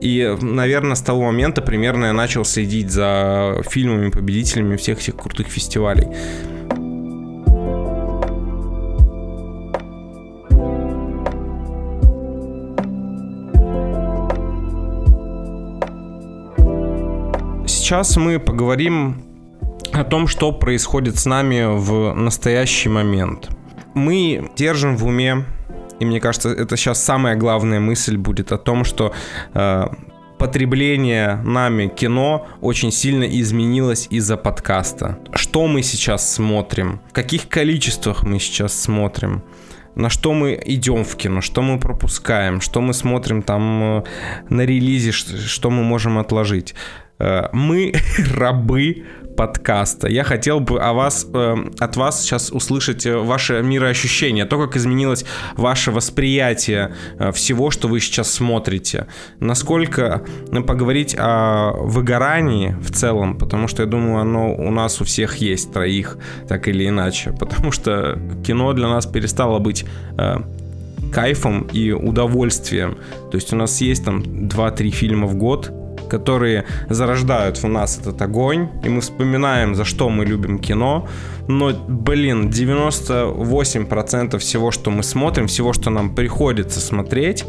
[0.00, 6.08] И, наверное, с того момента примерно я начал следить за фильмами-победителями всех этих крутых фестивалей.
[17.66, 19.22] Сейчас мы поговорим
[19.92, 23.48] о том, что происходит с нами в настоящий момент.
[23.94, 25.44] Мы держим в уме,
[26.00, 29.12] и мне кажется, это сейчас самая главная мысль будет о том, что
[29.54, 29.86] э,
[30.38, 35.18] потребление нами кино очень сильно изменилось из-за подкаста.
[35.32, 37.00] Что мы сейчас смотрим?
[37.10, 39.42] В каких количествах мы сейчас смотрим?
[39.96, 44.02] на что мы идем в кино, что мы пропускаем, что мы смотрим там э,
[44.50, 46.74] на релизе, что мы можем отложить.
[47.18, 47.94] Э, мы
[48.34, 49.04] рабы
[49.36, 50.08] подкаста.
[50.08, 54.76] Я хотел бы о вас, э, от вас сейчас услышать э, ваше мироощущение, то, как
[54.76, 55.24] изменилось
[55.56, 59.06] ваше восприятие э, всего, что вы сейчас смотрите.
[59.40, 65.04] Насколько ну, поговорить о выгорании в целом, потому что я думаю, оно у нас у
[65.04, 66.18] всех есть, троих,
[66.48, 67.32] так или иначе.
[67.38, 69.84] Потому что кино для нас перестало быть
[70.18, 70.36] э,
[71.12, 72.98] кайфом и удовольствием.
[73.30, 75.72] То есть у нас есть там 2-3 фильма в год,
[76.08, 81.08] которые зарождают в нас этот огонь, и мы вспоминаем, за что мы любим кино,
[81.48, 87.44] но, блин, 98% всего, что мы смотрим, всего, что нам приходится смотреть,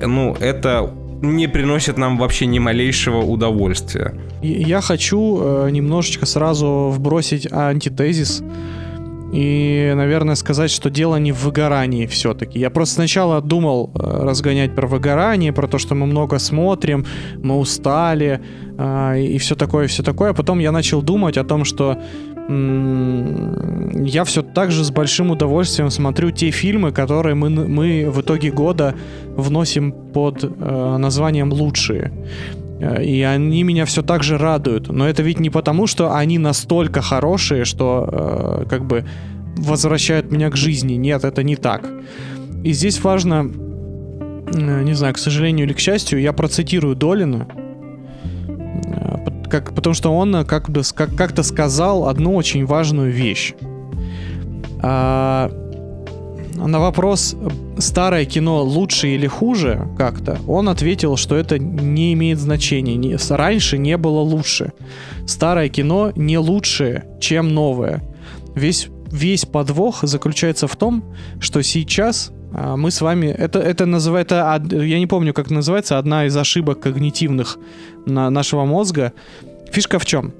[0.00, 0.92] ну, это
[1.22, 4.14] не приносит нам вообще ни малейшего удовольствия.
[4.42, 8.42] Я хочу э, немножечко сразу вбросить антитезис
[9.32, 12.58] и, наверное, сказать, что дело не в выгорании все-таки.
[12.58, 17.04] Я просто сначала думал э, разгонять про выгорание, про то, что мы много смотрим,
[17.42, 18.40] мы устали
[18.78, 20.30] э, и все такое, все такое.
[20.30, 21.98] А потом я начал думать о том, что
[22.50, 28.50] я все так же с большим удовольствием смотрю те фильмы, которые мы, мы в итоге
[28.50, 28.94] года
[29.36, 32.10] вносим под э, названием «Лучшие».
[32.80, 34.88] Э, и они меня все так же радуют.
[34.88, 39.04] Но это ведь не потому, что они настолько хорошие, что э, как бы
[39.56, 40.94] возвращают меня к жизни.
[40.94, 41.88] Нет, это не так.
[42.64, 43.50] И здесь важно,
[44.54, 47.48] э, не знаю, к сожалению или к счастью, я процитирую Долина,
[48.48, 53.54] э, как, потому что он как бы как, как-то сказал одну очень важную вещь.
[54.80, 55.50] А,
[56.66, 57.36] на вопрос
[57.78, 62.96] старое кино лучше или хуже как-то, он ответил, что это не имеет значения.
[62.96, 64.72] Не, раньше не было лучше.
[65.26, 68.02] Старое кино не лучше, чем новое.
[68.54, 71.04] Весь, весь подвох заключается в том,
[71.40, 73.26] что сейчас а, мы с вами...
[73.26, 74.60] Это, это называется...
[74.70, 75.98] Я не помню, как называется.
[75.98, 77.58] Одна из ошибок когнитивных
[78.06, 79.12] на нашего мозга.
[79.70, 80.32] Фишка в чем?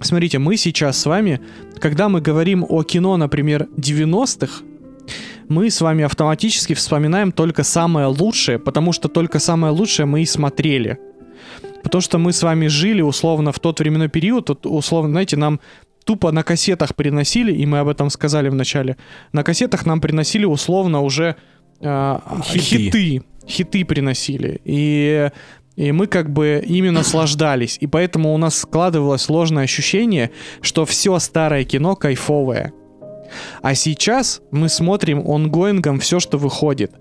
[0.00, 1.40] Смотрите, мы сейчас с вами,
[1.80, 4.62] когда мы говорим о кино, например, 90-х,
[5.48, 10.26] мы с вами автоматически вспоминаем только самое лучшее, потому что только самое лучшее мы и
[10.26, 10.98] смотрели.
[11.82, 15.60] Потому что мы с вами жили условно в тот временной период, вот, условно, знаете, нам
[16.04, 18.96] тупо на кассетах приносили, и мы об этом сказали в начале,
[19.32, 21.36] на кассетах нам приносили условно уже
[21.80, 22.60] э, хиты.
[22.60, 23.22] хиты.
[23.46, 24.60] Хиты приносили.
[24.64, 25.30] И
[25.76, 27.78] и мы как бы ими наслаждались.
[27.80, 32.72] И поэтому у нас складывалось сложное ощущение, что все старое кино кайфовое.
[33.62, 36.92] А сейчас мы смотрим онгоингом все, что выходит.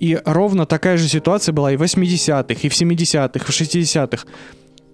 [0.00, 4.24] И ровно такая же ситуация была и в 80-х, и в 70-х, и в 60-х.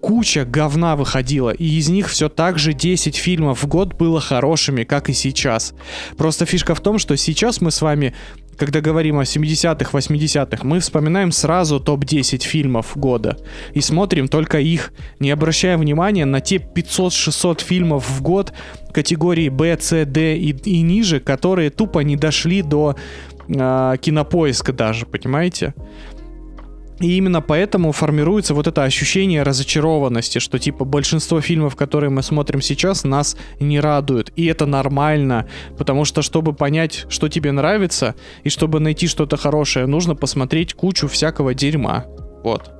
[0.01, 4.83] Куча говна выходила, и из них все так же 10 фильмов в год было хорошими,
[4.83, 5.73] как и сейчас.
[6.15, 8.13] Просто фишка в том, что сейчас мы с вами
[8.57, 13.37] когда говорим о 70-х, 80-х, мы вспоминаем сразу топ-10 фильмов года
[13.73, 18.53] и смотрим только их, не обращая внимания на те 500-600 фильмов в год
[18.91, 22.95] категории B, C, D и, и ниже, которые тупо не дошли до
[23.47, 25.73] э, кинопоиска даже, понимаете?
[26.99, 32.61] И именно поэтому формируется вот это ощущение разочарованности, что типа большинство фильмов, которые мы смотрим
[32.61, 34.31] сейчас, нас не радуют.
[34.35, 39.87] И это нормально, потому что чтобы понять, что тебе нравится, и чтобы найти что-то хорошее,
[39.87, 42.05] нужно посмотреть кучу всякого дерьма.
[42.43, 42.71] Вот.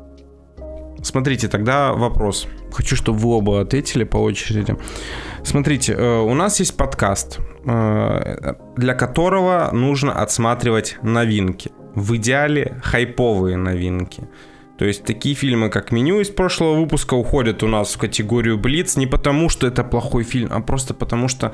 [1.04, 2.48] Смотрите, тогда вопрос.
[2.72, 4.76] Хочу, чтобы вы оба ответили по очереди.
[5.44, 13.58] Смотрите, э, у нас есть подкаст, э, для которого нужно отсматривать новинки в идеале хайповые
[13.58, 14.28] новинки.
[14.78, 18.98] То есть такие фильмы, как «Меню» из прошлого выпуска уходят у нас в категорию «Блиц»
[18.98, 21.54] не потому, что это плохой фильм, а просто потому, что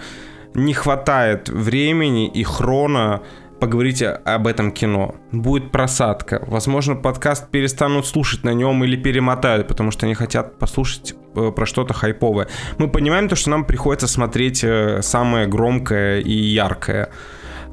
[0.55, 3.21] не хватает времени и хрона
[3.59, 5.13] поговорить об этом кино.
[5.31, 6.43] Будет просадка.
[6.47, 11.65] Возможно, подкаст перестанут слушать на нем или перемотают, потому что они хотят послушать э, про
[11.67, 12.47] что-то хайповое.
[12.79, 17.11] Мы понимаем то, что нам приходится смотреть э, самое громкое и яркое.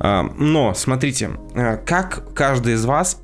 [0.01, 3.23] А, но, смотрите, а, как каждый из вас,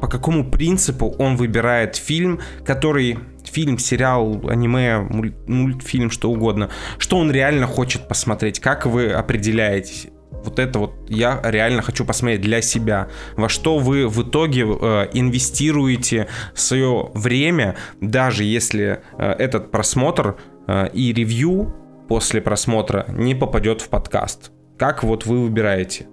[0.00, 4.98] по какому принципу он выбирает фильм, который фильм, сериал, аниме,
[5.46, 10.10] мультфильм, что угодно, что он реально хочет посмотреть, как вы определяете?
[10.44, 13.08] Вот это вот я реально хочу посмотреть для себя.
[13.36, 20.88] Во что вы в итоге э, инвестируете свое время, даже если э, этот просмотр э,
[20.94, 21.74] и ревью
[22.08, 24.50] после просмотра не попадет в подкаст.
[24.80, 26.06] Как вот вы выбираете?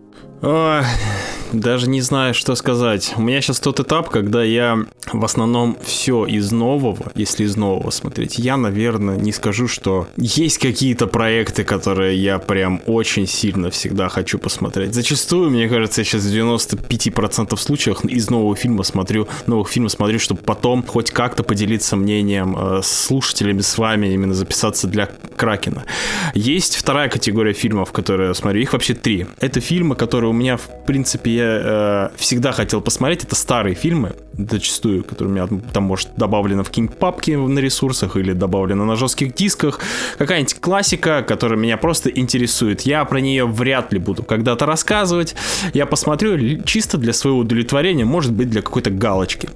[1.53, 3.13] Даже не знаю, что сказать.
[3.17, 7.89] У меня сейчас тот этап, когда я в основном все из нового, если из нового
[7.89, 14.09] смотреть, я, наверное, не скажу, что есть какие-то проекты, которые я прям очень сильно всегда
[14.09, 14.93] хочу посмотреть.
[14.93, 20.19] Зачастую, мне кажется, я сейчас в 95% случаев из нового фильма смотрю, новых фильмов смотрю,
[20.19, 25.85] чтобы потом хоть как-то поделиться мнением э, с слушателями, с вами, именно записаться для Кракена.
[26.33, 28.61] Есть вторая категория фильмов, которые я смотрю.
[28.61, 29.27] Их вообще три.
[29.39, 33.23] Это фильмы, которые у меня, в принципе, я э, всегда хотел посмотреть.
[33.23, 38.15] Это старые фильмы, зачастую, которые у меня там, может, добавлено в какие-нибудь папки на ресурсах
[38.17, 39.79] или добавлено на жестких дисках.
[40.17, 42.81] Какая-нибудь классика, которая меня просто интересует.
[42.81, 45.35] Я про нее вряд ли буду когда-то рассказывать.
[45.73, 49.49] Я посмотрю чисто для своего удовлетворения, может быть, для какой-то галочки.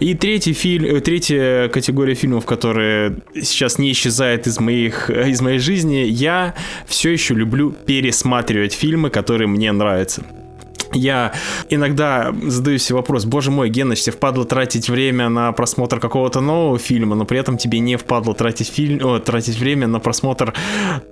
[0.00, 5.58] И третий фильм, э, третья категория фильмов, которые сейчас не исчезает из моих, из моей
[5.58, 6.54] жизни, я
[6.86, 10.24] все еще люблю пересматривать фильмы, которые мне нравятся.
[10.92, 11.32] Я
[11.68, 16.78] иногда задаю себе вопрос, боже мой, Геныч, тебе впадло тратить время на просмотр какого-то нового
[16.78, 20.54] фильма, но при этом тебе не впадло тратить, фильм, о, тратить время на просмотр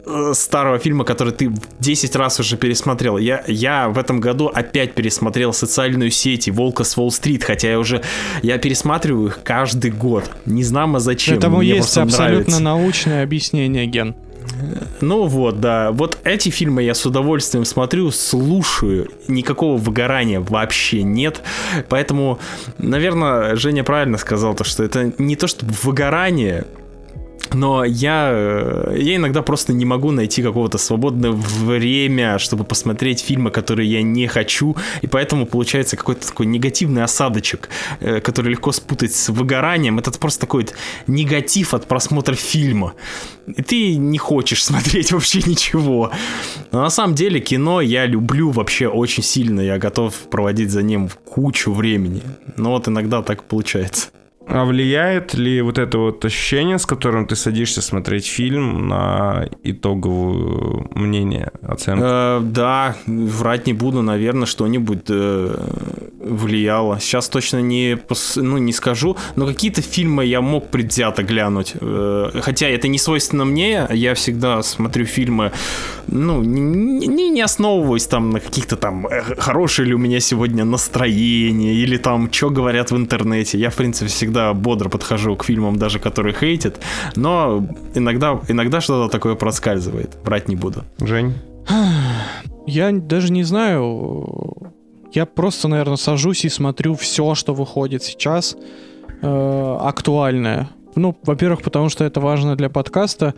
[0.07, 3.19] э, старого фильма, который ты 10 раз уже пересмотрел.
[3.19, 7.79] Я, я в этом году опять пересмотрел социальную сеть и Волка с Уолл-стрит, хотя я
[7.79, 8.03] уже,
[8.43, 10.31] я пересматриваю их каждый год.
[10.47, 11.37] Не знамо зачем.
[11.39, 12.63] Этому Мне есть абсолютно нравится.
[12.63, 14.15] научное объяснение, Ген.
[15.01, 15.93] Ну вот, да.
[15.93, 19.09] Вот эти фильмы я с удовольствием смотрю, слушаю.
[19.29, 21.43] Никакого выгорания вообще нет.
[21.89, 22.39] Поэтому,
[22.79, 26.67] наверное, Женя правильно сказал то, что это не то, что выгорание,
[27.53, 33.51] но я, э, я иногда просто не могу найти какого-то свободное время, чтобы посмотреть фильмы,
[33.51, 37.69] которые я не хочу, и поэтому получается какой-то такой негативный осадочек,
[38.01, 39.99] э, который легко спутать с выгоранием.
[39.99, 40.67] Это просто такой
[41.07, 42.95] негатив от просмотра фильма.
[43.47, 46.11] И ты не хочешь смотреть вообще ничего.
[46.73, 51.09] Но на самом деле кино я люблю вообще очень сильно, я готов проводить за ним
[51.25, 52.23] кучу времени.
[52.57, 54.09] Но вот иногда так получается.
[54.49, 60.89] А влияет ли вот это вот ощущение, с которым ты садишься смотреть фильм на итоговую
[60.95, 62.05] мнение, оценку?
[62.05, 65.57] Э, да, врать не буду, наверное, что-нибудь э,
[66.21, 67.01] влияло.
[67.01, 67.99] Сейчас точно не,
[68.37, 71.73] ну, не скажу, но какие-то фильмы я мог предвзято глянуть.
[71.81, 75.51] Э, хотя это не свойственно мне, я всегда смотрю фильмы,
[76.07, 81.75] ну, не, не основываясь там на каких-то там, э, хорошее ли у меня сегодня настроение,
[81.75, 83.59] или там, что говорят в интернете.
[83.59, 86.79] Я, в принципе, всегда всегда бодро подхожу к фильмам, даже которые хейтят,
[87.17, 90.19] но иногда, иногда что-то такое проскальзывает.
[90.25, 90.85] Брать не буду.
[91.01, 91.35] Жень?
[92.67, 94.73] Я даже не знаю.
[95.15, 98.57] Я просто, наверное, сажусь и смотрю все, что выходит сейчас
[99.23, 100.69] э, актуальное.
[100.97, 103.33] Ну, во-первых, потому что это важно для подкаста.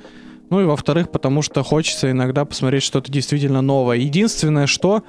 [0.50, 3.98] Ну и во-вторых, потому что хочется иногда посмотреть что-то действительно новое.
[3.98, 5.02] Единственное, что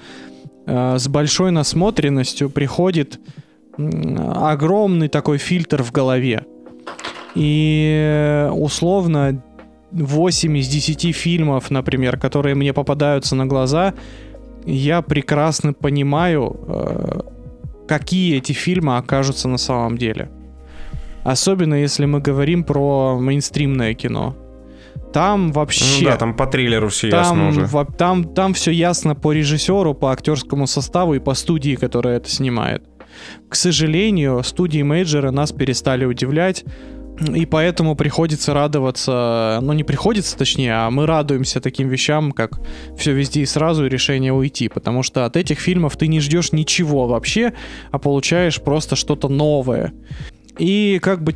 [0.68, 3.20] э, с большой насмотренностью приходит
[4.36, 6.46] огромный такой фильтр в голове.
[7.36, 9.42] И условно
[9.92, 13.94] 8 из 10 фильмов, например, которые мне попадаются на глаза,
[14.66, 17.20] я прекрасно понимаю, э,
[17.88, 20.30] какие эти фильмы окажутся на самом деле.
[21.24, 24.36] Особенно если мы говорим про мейнстримное кино.
[25.14, 26.04] Там вообще...
[26.04, 27.86] Ну да, там по триллеру все там, ясно уже.
[27.98, 32.84] Там, там все ясно по режиссеру, по актерскому составу и по студии, которая это снимает.
[33.48, 36.66] К сожалению, студии мейджора нас перестали удивлять.
[37.36, 42.62] И поэтому приходится радоваться, ну не приходится точнее, а мы радуемся таким вещам, как
[42.98, 46.54] все везде и сразу и решение уйти, потому что от этих фильмов ты не ждешь
[46.54, 47.54] ничего вообще,
[47.92, 49.92] а получаешь просто что-то новое.
[50.58, 51.36] И как бы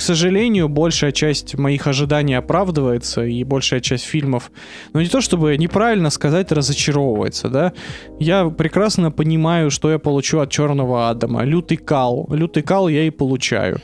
[0.00, 4.50] к сожалению, большая часть моих ожиданий оправдывается, и большая часть фильмов,
[4.94, 7.74] ну не то чтобы неправильно сказать, разочаровывается, да.
[8.18, 11.44] Я прекрасно понимаю, что я получу от Черного Адама.
[11.44, 12.26] Лютый кал.
[12.30, 13.82] Лютый кал я и получаю.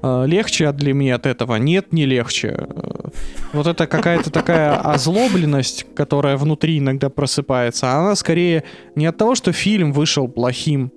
[0.00, 1.56] А, легче для меня от этого?
[1.56, 2.54] Нет, не легче.
[2.56, 3.08] Э,
[3.52, 8.62] вот это какая-то такая озлобленность, которая внутри иногда просыпается, она скорее
[8.94, 10.92] не от того, что фильм вышел плохим,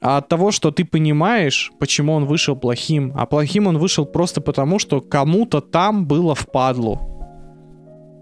[0.00, 3.12] а от того, что ты понимаешь, почему он вышел плохим.
[3.14, 6.98] А плохим он вышел просто потому, что кому-то там было впадлу.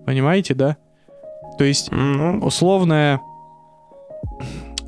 [0.05, 0.77] Понимаете, да?
[1.59, 2.39] То есть, ну.
[2.41, 3.21] условное...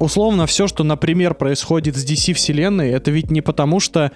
[0.00, 4.12] Условно, все, что, например, происходит с DC вселенной, это ведь не потому, что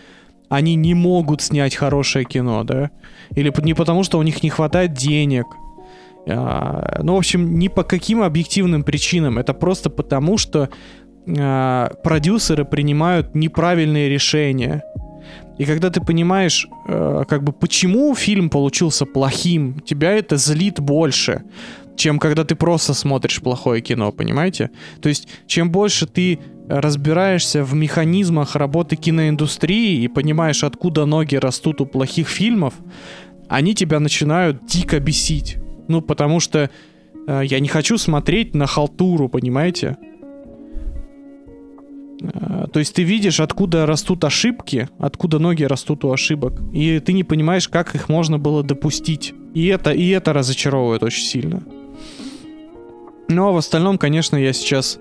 [0.49, 2.91] они не могут снять хорошее кино, да?
[3.37, 5.45] Или не потому, что у них не хватает денег.
[6.27, 9.39] А, ну, в общем, не по каким объективным причинам.
[9.39, 10.71] Это просто потому, что
[11.27, 14.83] э, продюсеры принимают неправильные решения.
[15.59, 21.43] И когда ты понимаешь, э, как бы почему фильм получился плохим, тебя это злит больше.
[21.97, 24.71] чем когда ты просто смотришь плохое кино, понимаете?
[25.01, 31.81] То есть, чем больше ты разбираешься в механизмах работы киноиндустрии и понимаешь, откуда ноги растут
[31.81, 32.75] у плохих фильмов,
[33.49, 35.59] они тебя начинают дико бесить.
[35.89, 36.71] Ну, потому что
[37.29, 39.97] э, я не хочу смотреть на халтуру, понимаете?
[42.33, 47.13] Э, то есть ты видишь, откуда растут ошибки, откуда ноги растут у ошибок, и ты
[47.13, 49.35] не понимаешь, как их можно было допустить.
[49.55, 51.63] И это, и это разочаровывает очень сильно.
[53.29, 54.99] Но в остальном, конечно, я сейчас...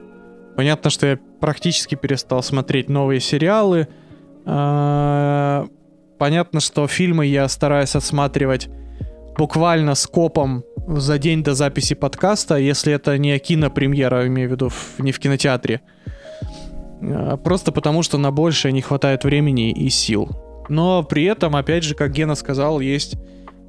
[0.56, 3.88] Понятно, что я практически перестал смотреть новые сериалы.
[4.46, 5.66] А,
[6.20, 8.70] понятно, что фильмы я стараюсь отсматривать
[9.36, 14.70] буквально скопом за день до записи подкаста, если это не кинопремьера, имею в виду,
[15.00, 15.82] не в кинотеатре.
[15.82, 16.03] А,
[17.44, 20.30] просто потому, что на большее не хватает времени и сил.
[20.70, 23.16] Но при этом, опять же, как Гена сказал, есть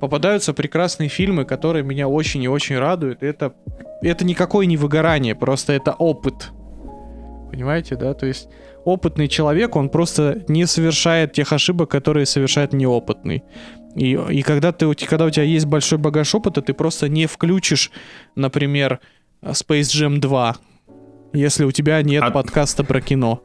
[0.00, 3.22] попадаются прекрасные фильмы, которые меня очень и очень радуют.
[3.22, 3.54] Это,
[4.02, 6.50] это никакое не выгорание, просто это опыт.
[7.50, 8.14] Понимаете, да?
[8.14, 8.48] То есть
[8.84, 13.44] опытный человек, он просто не совершает тех ошибок, которые совершает неопытный.
[13.94, 17.90] И, и когда, ты, когда у тебя есть большой багаж опыта, ты просто не включишь,
[18.34, 19.00] например,
[19.42, 20.56] Space Jam 2,
[21.34, 22.30] если у тебя нет а...
[22.30, 23.42] подкаста про кино.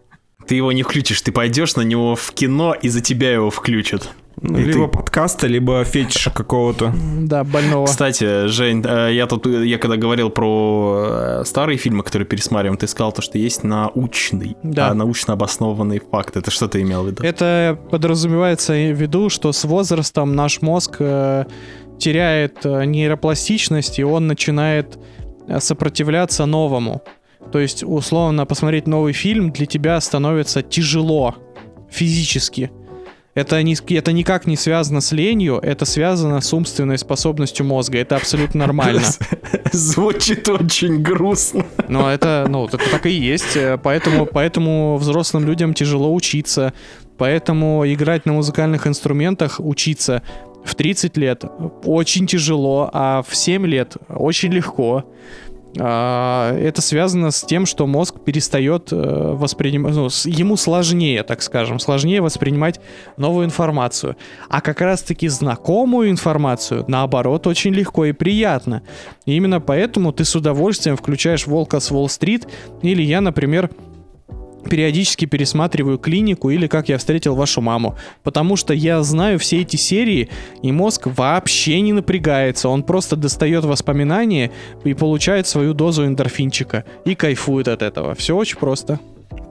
[0.47, 4.09] Ты его не включишь, ты пойдешь на него в кино, и за тебя его включат.
[4.41, 4.97] Ну, либо ты...
[4.97, 6.93] подкаста, либо фетиша какого-то.
[7.19, 7.85] Да, больного.
[7.85, 12.87] Кстати, Жень, э, я тут, я когда говорил про э, старые фильмы, которые пересматриваем, ты
[12.87, 14.89] сказал то, что есть научный, да.
[14.89, 16.37] а, научно обоснованный факт.
[16.37, 17.23] Это что ты имел в виду?
[17.23, 21.45] Это подразумевается в виду, что с возрастом наш мозг э,
[21.99, 24.97] теряет э, нейропластичность, и он начинает
[25.59, 27.01] сопротивляться новому.
[27.51, 31.35] То есть, условно, посмотреть новый фильм для тебя становится тяжело
[31.89, 32.71] физически.
[33.35, 37.99] Это, не, это никак не связано с ленью, это связано с умственной способностью мозга.
[37.99, 39.01] Это абсолютно нормально.
[39.71, 41.65] Звучит очень грустно.
[41.87, 43.57] Но это, ну, это так и есть.
[43.83, 46.73] Поэтому, поэтому взрослым людям тяжело учиться.
[47.17, 50.21] Поэтому играть на музыкальных инструментах, учиться
[50.63, 51.43] в 30 лет
[51.83, 55.05] очень тяжело, а в 7 лет очень легко.
[55.77, 58.95] А, это связано с тем, что мозг перестает э,
[59.35, 62.79] воспринимать, ну, ему сложнее, так скажем, сложнее воспринимать
[63.17, 64.15] новую информацию.
[64.49, 68.81] А как раз-таки знакомую информацию, наоборот, очень легко и приятно.
[69.25, 72.47] И именно поэтому ты с удовольствием включаешь «Волка с Уолл-стрит»
[72.81, 73.69] или я, например,
[74.69, 77.95] периодически пересматриваю клинику или как я встретил вашу маму.
[78.23, 80.29] Потому что я знаю все эти серии,
[80.61, 82.69] и мозг вообще не напрягается.
[82.69, 84.51] Он просто достает воспоминания
[84.83, 86.85] и получает свою дозу эндорфинчика.
[87.05, 88.15] И кайфует от этого.
[88.15, 88.99] Все очень просто.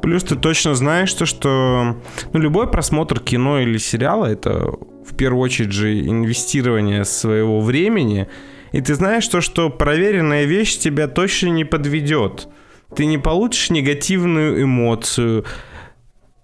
[0.03, 1.97] Плюс ты точно знаешь, то, что
[2.33, 4.73] ну, любой просмотр кино или сериала это
[5.05, 8.29] в первую очередь же инвестирование своего времени.
[8.73, 12.49] И ты знаешь то, что проверенная вещь тебя точно не подведет
[12.95, 15.45] ты не получишь негативную эмоцию,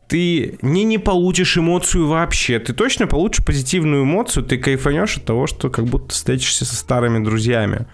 [0.09, 5.47] ты не не получишь эмоцию вообще, ты точно получишь позитивную эмоцию, ты кайфанешь от того,
[5.47, 7.87] что как будто встретишься со старыми друзьями.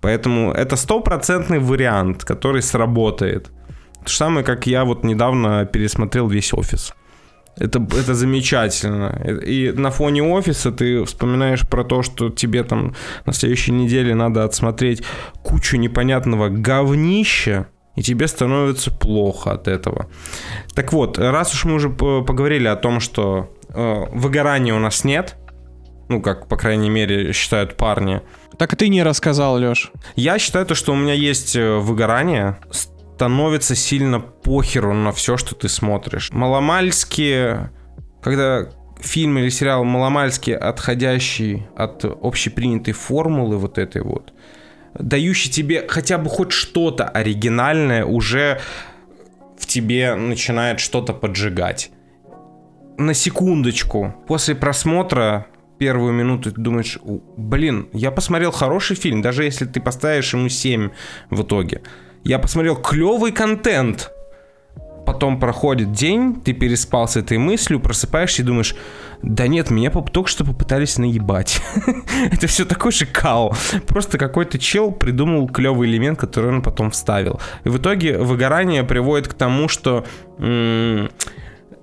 [0.00, 3.50] Поэтому это стопроцентный вариант, который сработает.
[4.04, 6.94] То же самое, как я вот недавно пересмотрел весь офис.
[7.56, 9.20] Это, это замечательно.
[9.44, 12.94] И на фоне офиса ты вспоминаешь про то, что тебе там
[13.26, 15.02] на следующей неделе надо отсмотреть
[15.42, 17.66] кучу непонятного говнища,
[17.98, 20.06] и тебе становится плохо от этого.
[20.74, 25.36] Так вот, раз уж мы уже поговорили о том, что э, выгорания у нас нет,
[26.08, 28.22] ну, как, по крайней мере, считают парни.
[28.56, 29.90] Так и ты не рассказал, Лёш.
[30.14, 35.56] Я считаю то, что у меня есть э, выгорание, становится сильно похеру на все, что
[35.56, 36.30] ты смотришь.
[36.30, 37.68] Маломальски,
[38.22, 38.68] когда
[39.00, 44.32] фильм или сериал маломальски отходящий от общепринятой формулы вот этой вот,
[44.98, 48.60] дающий тебе хотя бы хоть что-то оригинальное, уже
[49.58, 51.90] в тебе начинает что-то поджигать.
[52.96, 55.46] На секундочку, после просмотра
[55.78, 56.98] первую минуту ты думаешь,
[57.36, 60.90] блин, я посмотрел хороший фильм, даже если ты поставишь ему 7
[61.30, 61.82] в итоге.
[62.24, 64.10] Я посмотрел клевый контент,
[65.08, 68.74] потом проходит день, ты переспал с этой мыслью, просыпаешься и думаешь,
[69.22, 71.62] да нет, меня только что попытались наебать.
[72.30, 73.56] Это все такой же кал.
[73.86, 77.40] Просто какой-то чел придумал клевый элемент, который он потом вставил.
[77.64, 80.04] И в итоге выгорание приводит к тому, что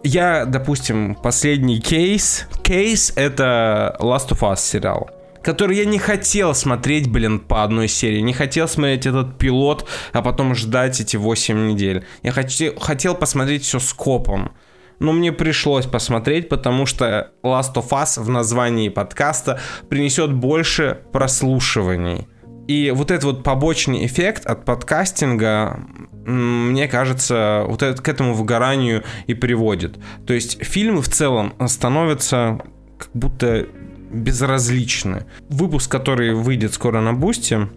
[0.03, 2.47] я, допустим, последний кейс.
[2.61, 5.09] Кейс— это Last of Us сериал
[5.45, 8.19] который я не хотел смотреть, блин, по одной серии.
[8.19, 12.03] Не хотел смотреть этот пилот, а потом ждать эти 8 недель.
[12.23, 14.53] Я хотел, хотел посмотреть все скопом.
[14.97, 22.27] Но мне пришлось посмотреть, потому что Last of Us в названии подкаста принесет больше прослушиваний.
[22.67, 25.79] И вот этот вот побочный эффект от подкастинга,
[26.25, 29.99] мне кажется, вот это, к этому выгоранию и приводит.
[30.25, 32.61] То есть фильмы в целом становятся
[32.97, 33.67] как будто
[34.15, 35.25] безразличны.
[35.49, 37.69] Выпуск, который выйдет скоро на Бусте,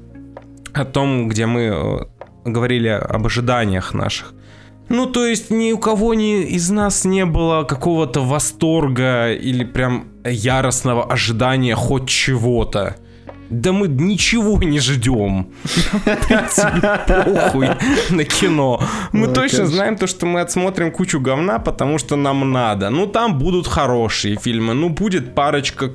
[0.72, 1.98] о том, где мы э,
[2.44, 4.34] говорили об ожиданиях наших.
[4.88, 10.08] Ну, то есть ни у кого ни из нас не было какого-то восторга или прям
[10.24, 12.96] яростного ожидания хоть чего-то.
[13.50, 15.48] Да мы ничего не ждем.
[17.06, 17.68] Похуй
[18.10, 18.80] на кино.
[19.12, 22.90] Мы точно знаем то, что мы отсмотрим кучу говна, потому что нам надо.
[22.90, 24.74] Ну, там будут хорошие фильмы.
[24.74, 25.90] Ну, будет парочка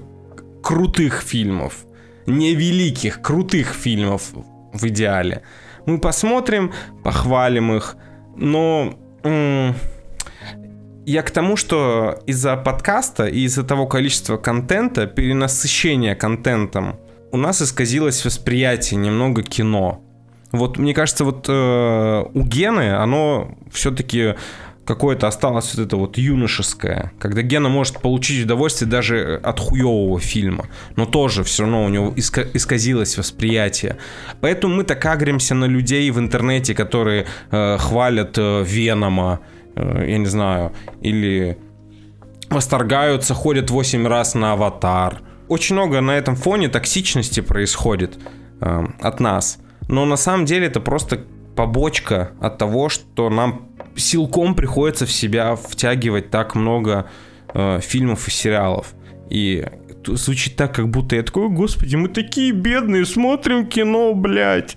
[0.64, 1.85] крутых фильмов.
[2.26, 4.31] Не великих, крутых фильмов
[4.73, 5.44] в идеале.
[5.85, 6.72] Мы посмотрим,
[7.03, 7.98] похвалим их,
[8.38, 8.98] но
[11.06, 16.95] я к тому, что из-за подкаста и из-за того количества контента, перенасыщения контентом,
[17.31, 20.02] у нас исказилось восприятие немного кино.
[20.53, 24.35] Вот мне кажется, вот э, у Гены оно все-таки
[24.85, 30.68] какое-то осталось вот это вот юношеское, когда Гена может получить удовольствие даже от хуевого фильма,
[30.95, 33.97] но тоже все равно у него иска- исказилось восприятие.
[34.41, 39.39] Поэтому мы так агримся на людей в интернете, которые э, хвалят э, Венома,
[39.76, 41.57] э, я не знаю, или
[42.49, 45.22] восторгаются, ходят 8 раз на аватар.
[45.47, 48.18] Очень много на этом фоне токсичности происходит
[48.60, 49.60] э, от нас.
[49.88, 51.22] Но на самом деле это просто
[51.55, 57.10] побочка от того, что нам силком приходится в себя втягивать так много
[57.53, 58.94] э, фильмов и сериалов.
[59.30, 59.65] И
[60.06, 64.76] звучит так, как будто я такой, господи, мы такие бедные, смотрим кино, блядь.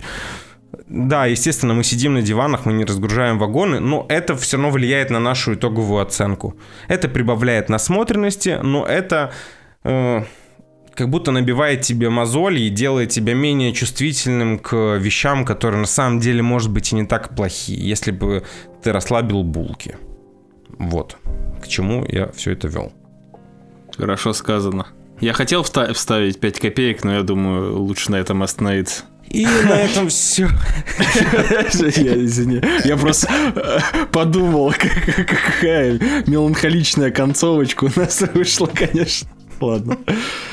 [0.87, 5.09] Да, естественно, мы сидим на диванах, мы не разгружаем вагоны, но это все равно влияет
[5.09, 6.55] на нашу итоговую оценку.
[6.87, 9.31] Это прибавляет насмотренности, но это
[9.83, 10.23] э,
[10.93, 16.19] как будто набивает тебе мозоли и делает тебя менее чувствительным к вещам, которые на самом
[16.19, 18.43] деле, может быть, и не так плохие, если бы
[18.87, 19.97] ты расслабил булки.
[20.79, 21.17] Вот.
[21.61, 22.93] К чему я все это вел.
[23.97, 24.87] Хорошо сказано.
[25.19, 29.03] Я хотел вставить 5 копеек, но я думаю, лучше на этом остановиться.
[29.29, 30.47] И на этом все.
[31.97, 32.61] Я, извини.
[32.85, 34.73] Я просто э, подумал,
[35.57, 39.27] какая меланхоличная концовочка у нас вышла, конечно.
[39.59, 39.97] Ладно.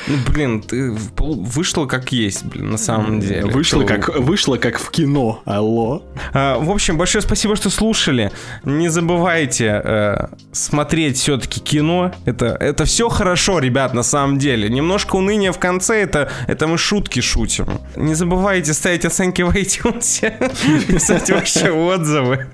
[0.07, 3.45] Ну, блин, ты вышло как есть, блин, на самом деле.
[3.45, 6.03] Вышло как, вышло как в кино, алло.
[6.33, 8.31] А, в общем, большое спасибо, что слушали.
[8.63, 12.13] Не забывайте э, смотреть все-таки кино.
[12.25, 14.69] Это, это все хорошо, ребят, на самом деле.
[14.69, 17.79] Немножко уныния в конце, это, это мы шутки шутим.
[17.95, 22.47] Не забывайте ставить оценки в iTunes, писать ваши отзывы.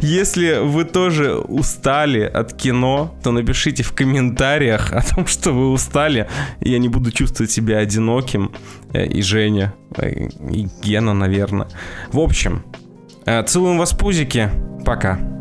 [0.00, 5.83] Если вы тоже устали от кино, то напишите в комментариях о том, что вы устали
[5.84, 6.28] устали,
[6.60, 8.52] и я не буду чувствовать себя одиноким.
[8.92, 11.68] Э, и Женя, э, и Гена, наверное.
[12.12, 12.62] В общем,
[13.26, 14.50] э, целуем вас пузики.
[14.84, 15.33] Пока.